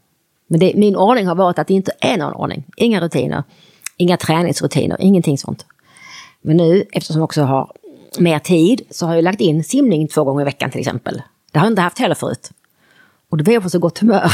[0.49, 2.65] Men det, min ordning har varit att det inte är någon ordning.
[2.77, 3.43] Inga rutiner,
[3.97, 5.67] inga träningsrutiner, ingenting sånt.
[6.43, 7.73] Men nu, eftersom jag också har
[8.19, 11.23] mer tid, så har jag lagt in simning två gånger i veckan till exempel.
[11.53, 12.51] Det har jag inte haft heller förut.
[13.31, 14.31] Och då blir jag på så gott humör.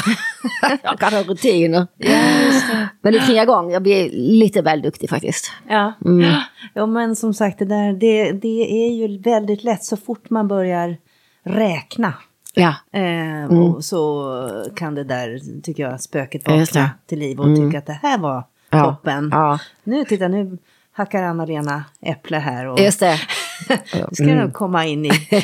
[0.82, 1.86] jag kan ha rutiner.
[1.96, 5.52] Ja, men det tre gånger, jag blir lite väl duktig faktiskt.
[5.68, 6.40] Ja, mm.
[6.74, 10.48] ja men som sagt det där, det, det är ju väldigt lätt så fort man
[10.48, 10.96] börjar
[11.44, 12.14] räkna.
[12.54, 12.74] Ja.
[12.92, 13.82] Eh, mm.
[13.82, 17.66] så kan det där, tycker jag, spöket vakna till liv och mm.
[17.66, 18.84] tycka att det här var ja.
[18.84, 19.28] toppen.
[19.32, 19.58] Ja.
[19.84, 20.58] Nu, titta nu
[20.92, 22.66] hackar Anna-Lena äpple här.
[22.66, 23.20] Och Just det.
[23.92, 24.38] Det ska mm.
[24.38, 25.10] nog komma in i.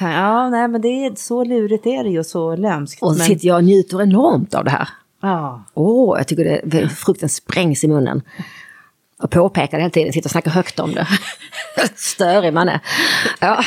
[0.00, 3.02] ja, nej, men det är så lurigt är det ju så lömskt.
[3.02, 4.88] Och så sitter jag och njuter enormt av det här.
[5.22, 5.64] Ja.
[5.74, 8.22] Åh, oh, jag tycker det, frukten sprängs i munnen.
[9.22, 11.06] Och påpekar det hela tiden, sitter och snackar högt om det.
[11.96, 12.80] Störig man är.
[13.40, 13.62] Ja.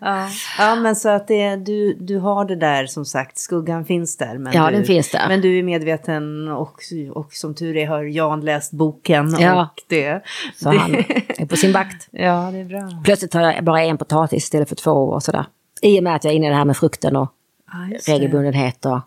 [0.00, 0.28] ja.
[0.58, 4.38] ja, men så att det, du, du har det där som sagt, skuggan finns där.
[4.38, 5.28] Men ja, du, den finns där.
[5.28, 6.80] Men du är medveten och,
[7.10, 9.36] och som tur är har Jan läst boken.
[9.38, 9.62] Ja.
[9.62, 10.24] Och det,
[10.56, 10.78] så det.
[10.78, 10.94] han
[11.28, 12.08] är på sin vakt.
[12.10, 13.02] Ja, det är bra.
[13.04, 15.46] Plötsligt har jag bara en potatis istället för två och sådär.
[15.82, 17.32] I och med att jag är inne i det här med frukten och
[17.66, 19.00] ah, regelbundenhet och,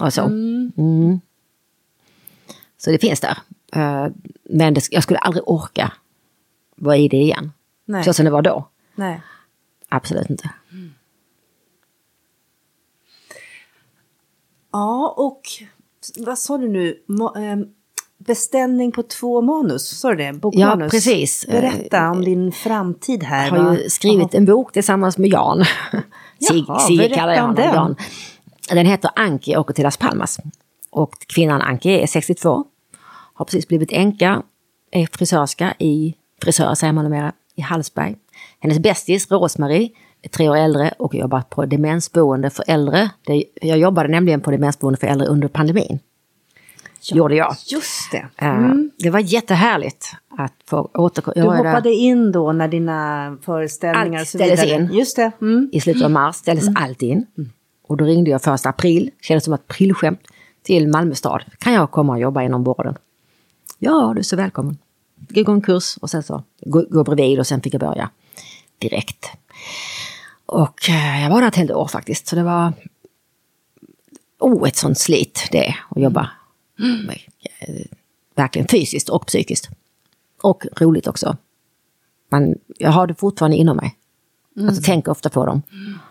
[0.00, 0.22] och så.
[0.22, 0.72] Mm.
[0.78, 1.20] Mm.
[2.78, 3.38] Så det finns där.
[3.76, 4.06] Uh,
[4.42, 5.92] men det, jag skulle aldrig orka
[6.76, 7.52] vara i det igen.
[7.84, 8.04] Nej.
[8.04, 8.68] Så som det var då.
[8.94, 9.20] Nej.
[9.88, 10.50] Absolut inte.
[10.72, 10.94] Mm.
[14.72, 15.42] Ja, och
[16.16, 16.98] vad sa du nu?
[17.36, 17.68] Ähm,
[18.18, 20.32] beställning på två manus, sa du det?
[20.32, 20.84] Bokmanus.
[20.84, 21.46] Ja, precis.
[21.46, 23.56] Berätta om din framtid här.
[23.56, 25.64] Jag har ju skrivit en bok tillsammans med Jan.
[26.48, 27.56] Sig, Jaha, Sig kallar jag honom.
[27.56, 27.74] Den.
[27.74, 27.96] Jan.
[28.68, 30.38] Den heter Anki åker till Las Palmas.
[30.90, 32.64] Och kvinnan Anki är 62
[33.34, 34.42] har precis blivit änka,
[34.90, 38.16] är frisörska i, frisör säger man numera, i Hallsberg.
[38.60, 39.90] Hennes bästis Rosmarie
[40.30, 43.10] tre år äldre och jobbat på demensboende för äldre.
[43.54, 45.98] Jag jobbade nämligen på demensboende för äldre under pandemin.
[47.00, 47.56] Ja, gjorde jag.
[47.66, 48.26] Just det.
[48.36, 48.90] Eh, mm.
[48.98, 51.34] Det var jättehärligt att få återkomma.
[51.34, 54.90] Du hoppade in då när dina föreställningar allt ställdes in.
[54.92, 55.32] Just det.
[55.40, 55.70] Mm.
[55.72, 56.82] I slutet av mars ställdes mm.
[56.82, 57.26] allt in.
[57.38, 57.50] Mm.
[57.88, 60.20] Och då ringde jag första april, kändes som ett aprilskämt,
[60.62, 61.42] till Malmö stad.
[61.58, 62.94] Kan jag komma och jobba inom vården?
[63.84, 64.78] Ja, du är så välkommen.
[65.28, 68.10] Jag gå en kurs och sen så gå, gå bredvid och sen fick jag börja
[68.78, 69.26] direkt.
[70.46, 72.72] Och eh, jag var där ett helt år faktiskt, så det var
[74.38, 76.30] oh, ett sånt slit det att jobba.
[76.78, 77.16] Mm.
[78.34, 79.68] Verkligen fysiskt och psykiskt.
[80.42, 81.36] Och roligt också.
[82.28, 83.96] Man, jag har det fortfarande inom mig.
[84.56, 84.68] Mm.
[84.68, 85.62] Alltså tänker ofta på dem.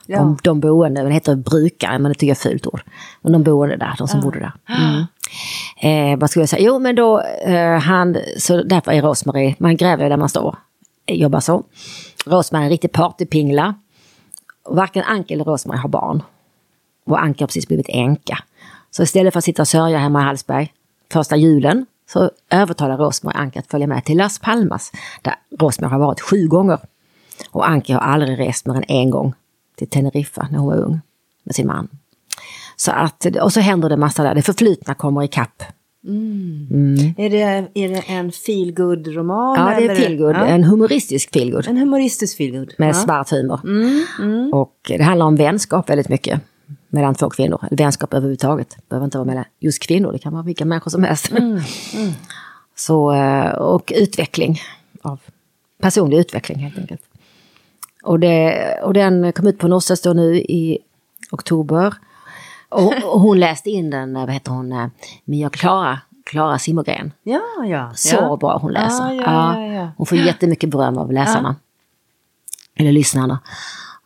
[0.06, 0.20] Ja.
[0.20, 2.82] Om de boende, det heter brukare, men det tycker jag är fult ord.
[3.22, 4.24] Men de boende där, de som ja.
[4.24, 4.54] bodde där.
[4.78, 5.06] Mm.
[6.14, 6.66] Eh, vad skulle jag säga?
[6.66, 10.56] Jo, men då, eh, han, så därför är Rosmarie, man gräver där man står,
[11.08, 11.64] jobbar så.
[12.26, 13.76] Rosmarie är en riktig partypingla.
[14.70, 16.24] Varken Anke eller Rosmarie har barn.
[17.06, 18.38] Och Anke har precis blivit änka.
[18.92, 20.74] Så istället för att sitta och sörja hemma i Hallsberg
[21.14, 26.00] första julen så övertalar Rosmarie Anke att följa med till Las Palmas där Rosmarie har
[26.00, 26.80] varit sju gånger.
[27.52, 29.34] Och Anke har aldrig rest mer än en gång
[29.76, 31.02] till Teneriffa när hon var ung
[31.43, 31.88] med sin man.
[32.76, 35.64] Så att, och så händer det massa där, det förflutna kommer ikapp.
[36.08, 36.68] Mm.
[36.72, 37.14] Mm.
[37.18, 37.41] Är, det,
[37.74, 39.56] är det en feelgood-roman?
[39.58, 40.36] Ja, det är feelgood.
[40.36, 40.45] Ja.
[40.45, 41.68] En humoristisk feelgood.
[41.68, 42.74] En humoristisk feelgood.
[42.78, 42.93] Med ja.
[42.93, 43.60] svart humor.
[43.64, 44.06] Mm.
[44.20, 44.54] Mm.
[44.54, 46.41] Och det handlar om vänskap väldigt mycket.
[46.89, 47.66] Mellan två kvinnor.
[47.68, 48.70] Eller vänskap överhuvudtaget.
[48.70, 51.32] Det behöver inte vara mellan just kvinnor, det kan vara vilka människor som helst.
[51.32, 51.43] Mm.
[51.52, 51.62] Mm.
[52.76, 54.60] Så, eh, och utveckling.
[55.02, 55.20] Av
[55.82, 57.02] personlig utveckling helt enkelt.
[58.04, 60.78] Och, det, och den kom ut på Nossas då nu i
[61.32, 61.93] oktober.
[62.70, 64.88] Och, och, hon läste in den, vad heter hon, eh,
[65.26, 67.12] Mia Klara, Klara Simmergren.
[67.24, 67.91] Ja, ja.
[67.95, 68.38] Så ja.
[68.38, 69.12] bra hon läser.
[69.12, 69.22] Ja,
[69.62, 71.56] ja, ja, Hon får jättemycket beröm av läsarna.
[72.76, 73.39] Eller lyssnarna.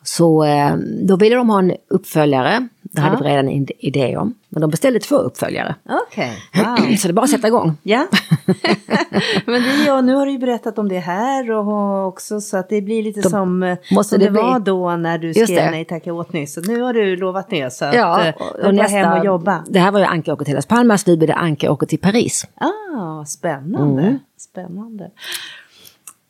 [0.03, 2.67] Så eh, då ville de ha en uppföljare.
[2.95, 4.33] Det hade vi redan en idé om.
[4.49, 5.75] Men de beställde två uppföljare.
[5.83, 6.31] Okej.
[6.53, 6.65] Okay.
[6.89, 6.95] Wow.
[6.95, 7.77] Så det är bara att sätta igång.
[7.83, 8.07] Ja.
[9.45, 12.69] Men det, ja, nu har du ju berättat om det här och också så att
[12.69, 15.71] det blir lite de, som, eh, måste som det, det var då när du skrev
[15.71, 16.53] Nej tacka åt nyss.
[16.53, 19.25] Så nu har du lovat det så att ja, eh, och, och nästa, hem och
[19.25, 19.63] jobba.
[19.67, 21.99] Det här var ju Anke åker till Las Palmas, nu blir det Anke åker till
[21.99, 22.47] Paris.
[22.55, 24.01] Ah, spännande.
[24.01, 24.19] Mm.
[24.37, 25.11] Spännande.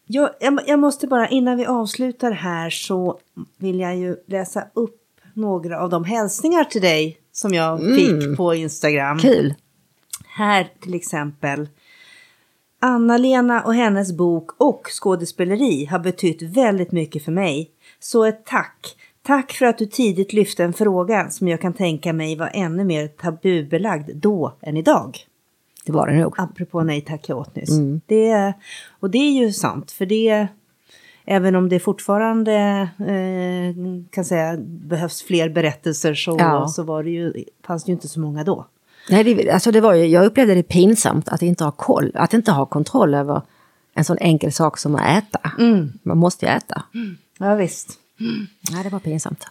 [0.07, 0.29] Jag,
[0.67, 3.17] jag, måste bara, innan vi avslutar här så
[3.57, 5.04] vill jag ju läsa upp
[5.35, 7.95] några av de hälsningar till dig som jag mm.
[7.95, 9.19] fick på Instagram.
[9.19, 9.53] Kul!
[10.27, 11.69] Här till exempel.
[12.81, 17.71] Anna-Lena och hennes bok och skådespeleri har betytt väldigt mycket för mig.
[17.99, 18.95] Så ett tack!
[19.23, 22.83] Tack för att du tidigt lyfte en fråga som jag kan tänka mig var ännu
[22.83, 25.17] mer tabubelagd då än idag.
[25.85, 26.33] Det var det nog.
[26.37, 27.69] Apropå nej tack jag åt nyss.
[27.69, 28.01] Mm.
[28.05, 28.53] Det,
[28.99, 30.47] och det är ju sant, för det
[31.25, 32.53] även om det fortfarande
[32.99, 33.75] eh,
[34.11, 36.67] kan säga behövs fler berättelser så, ja.
[36.67, 37.33] så var det ju,
[37.67, 38.65] fanns det ju inte så många då.
[39.09, 42.33] Nej, det, alltså det var ju, jag upplevde det pinsamt att inte ha koll, att
[42.33, 43.41] inte ha kontroll över
[43.93, 45.51] en sån enkel sak som att äta.
[45.59, 45.93] Mm.
[46.03, 46.83] Man måste ju äta.
[46.93, 47.17] Mm.
[47.39, 47.89] Ja, visst.
[48.19, 48.47] Mm.
[48.71, 49.45] Ja, det var pinsamt.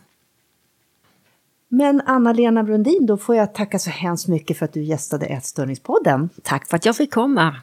[1.69, 6.31] Men Anna-Lena Brundin, då får jag tacka så hemskt mycket för att du gästade Ätstörningspodden.
[6.43, 7.57] Tack för att jag fick komma.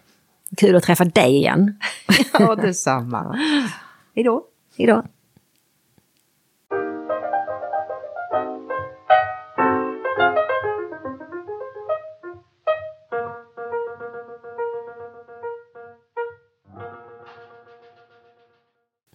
[0.58, 1.80] Kul att träffa dig igen.
[2.34, 3.40] ja, detsamma.
[4.16, 4.46] Hej då.
[4.78, 5.04] Hej då.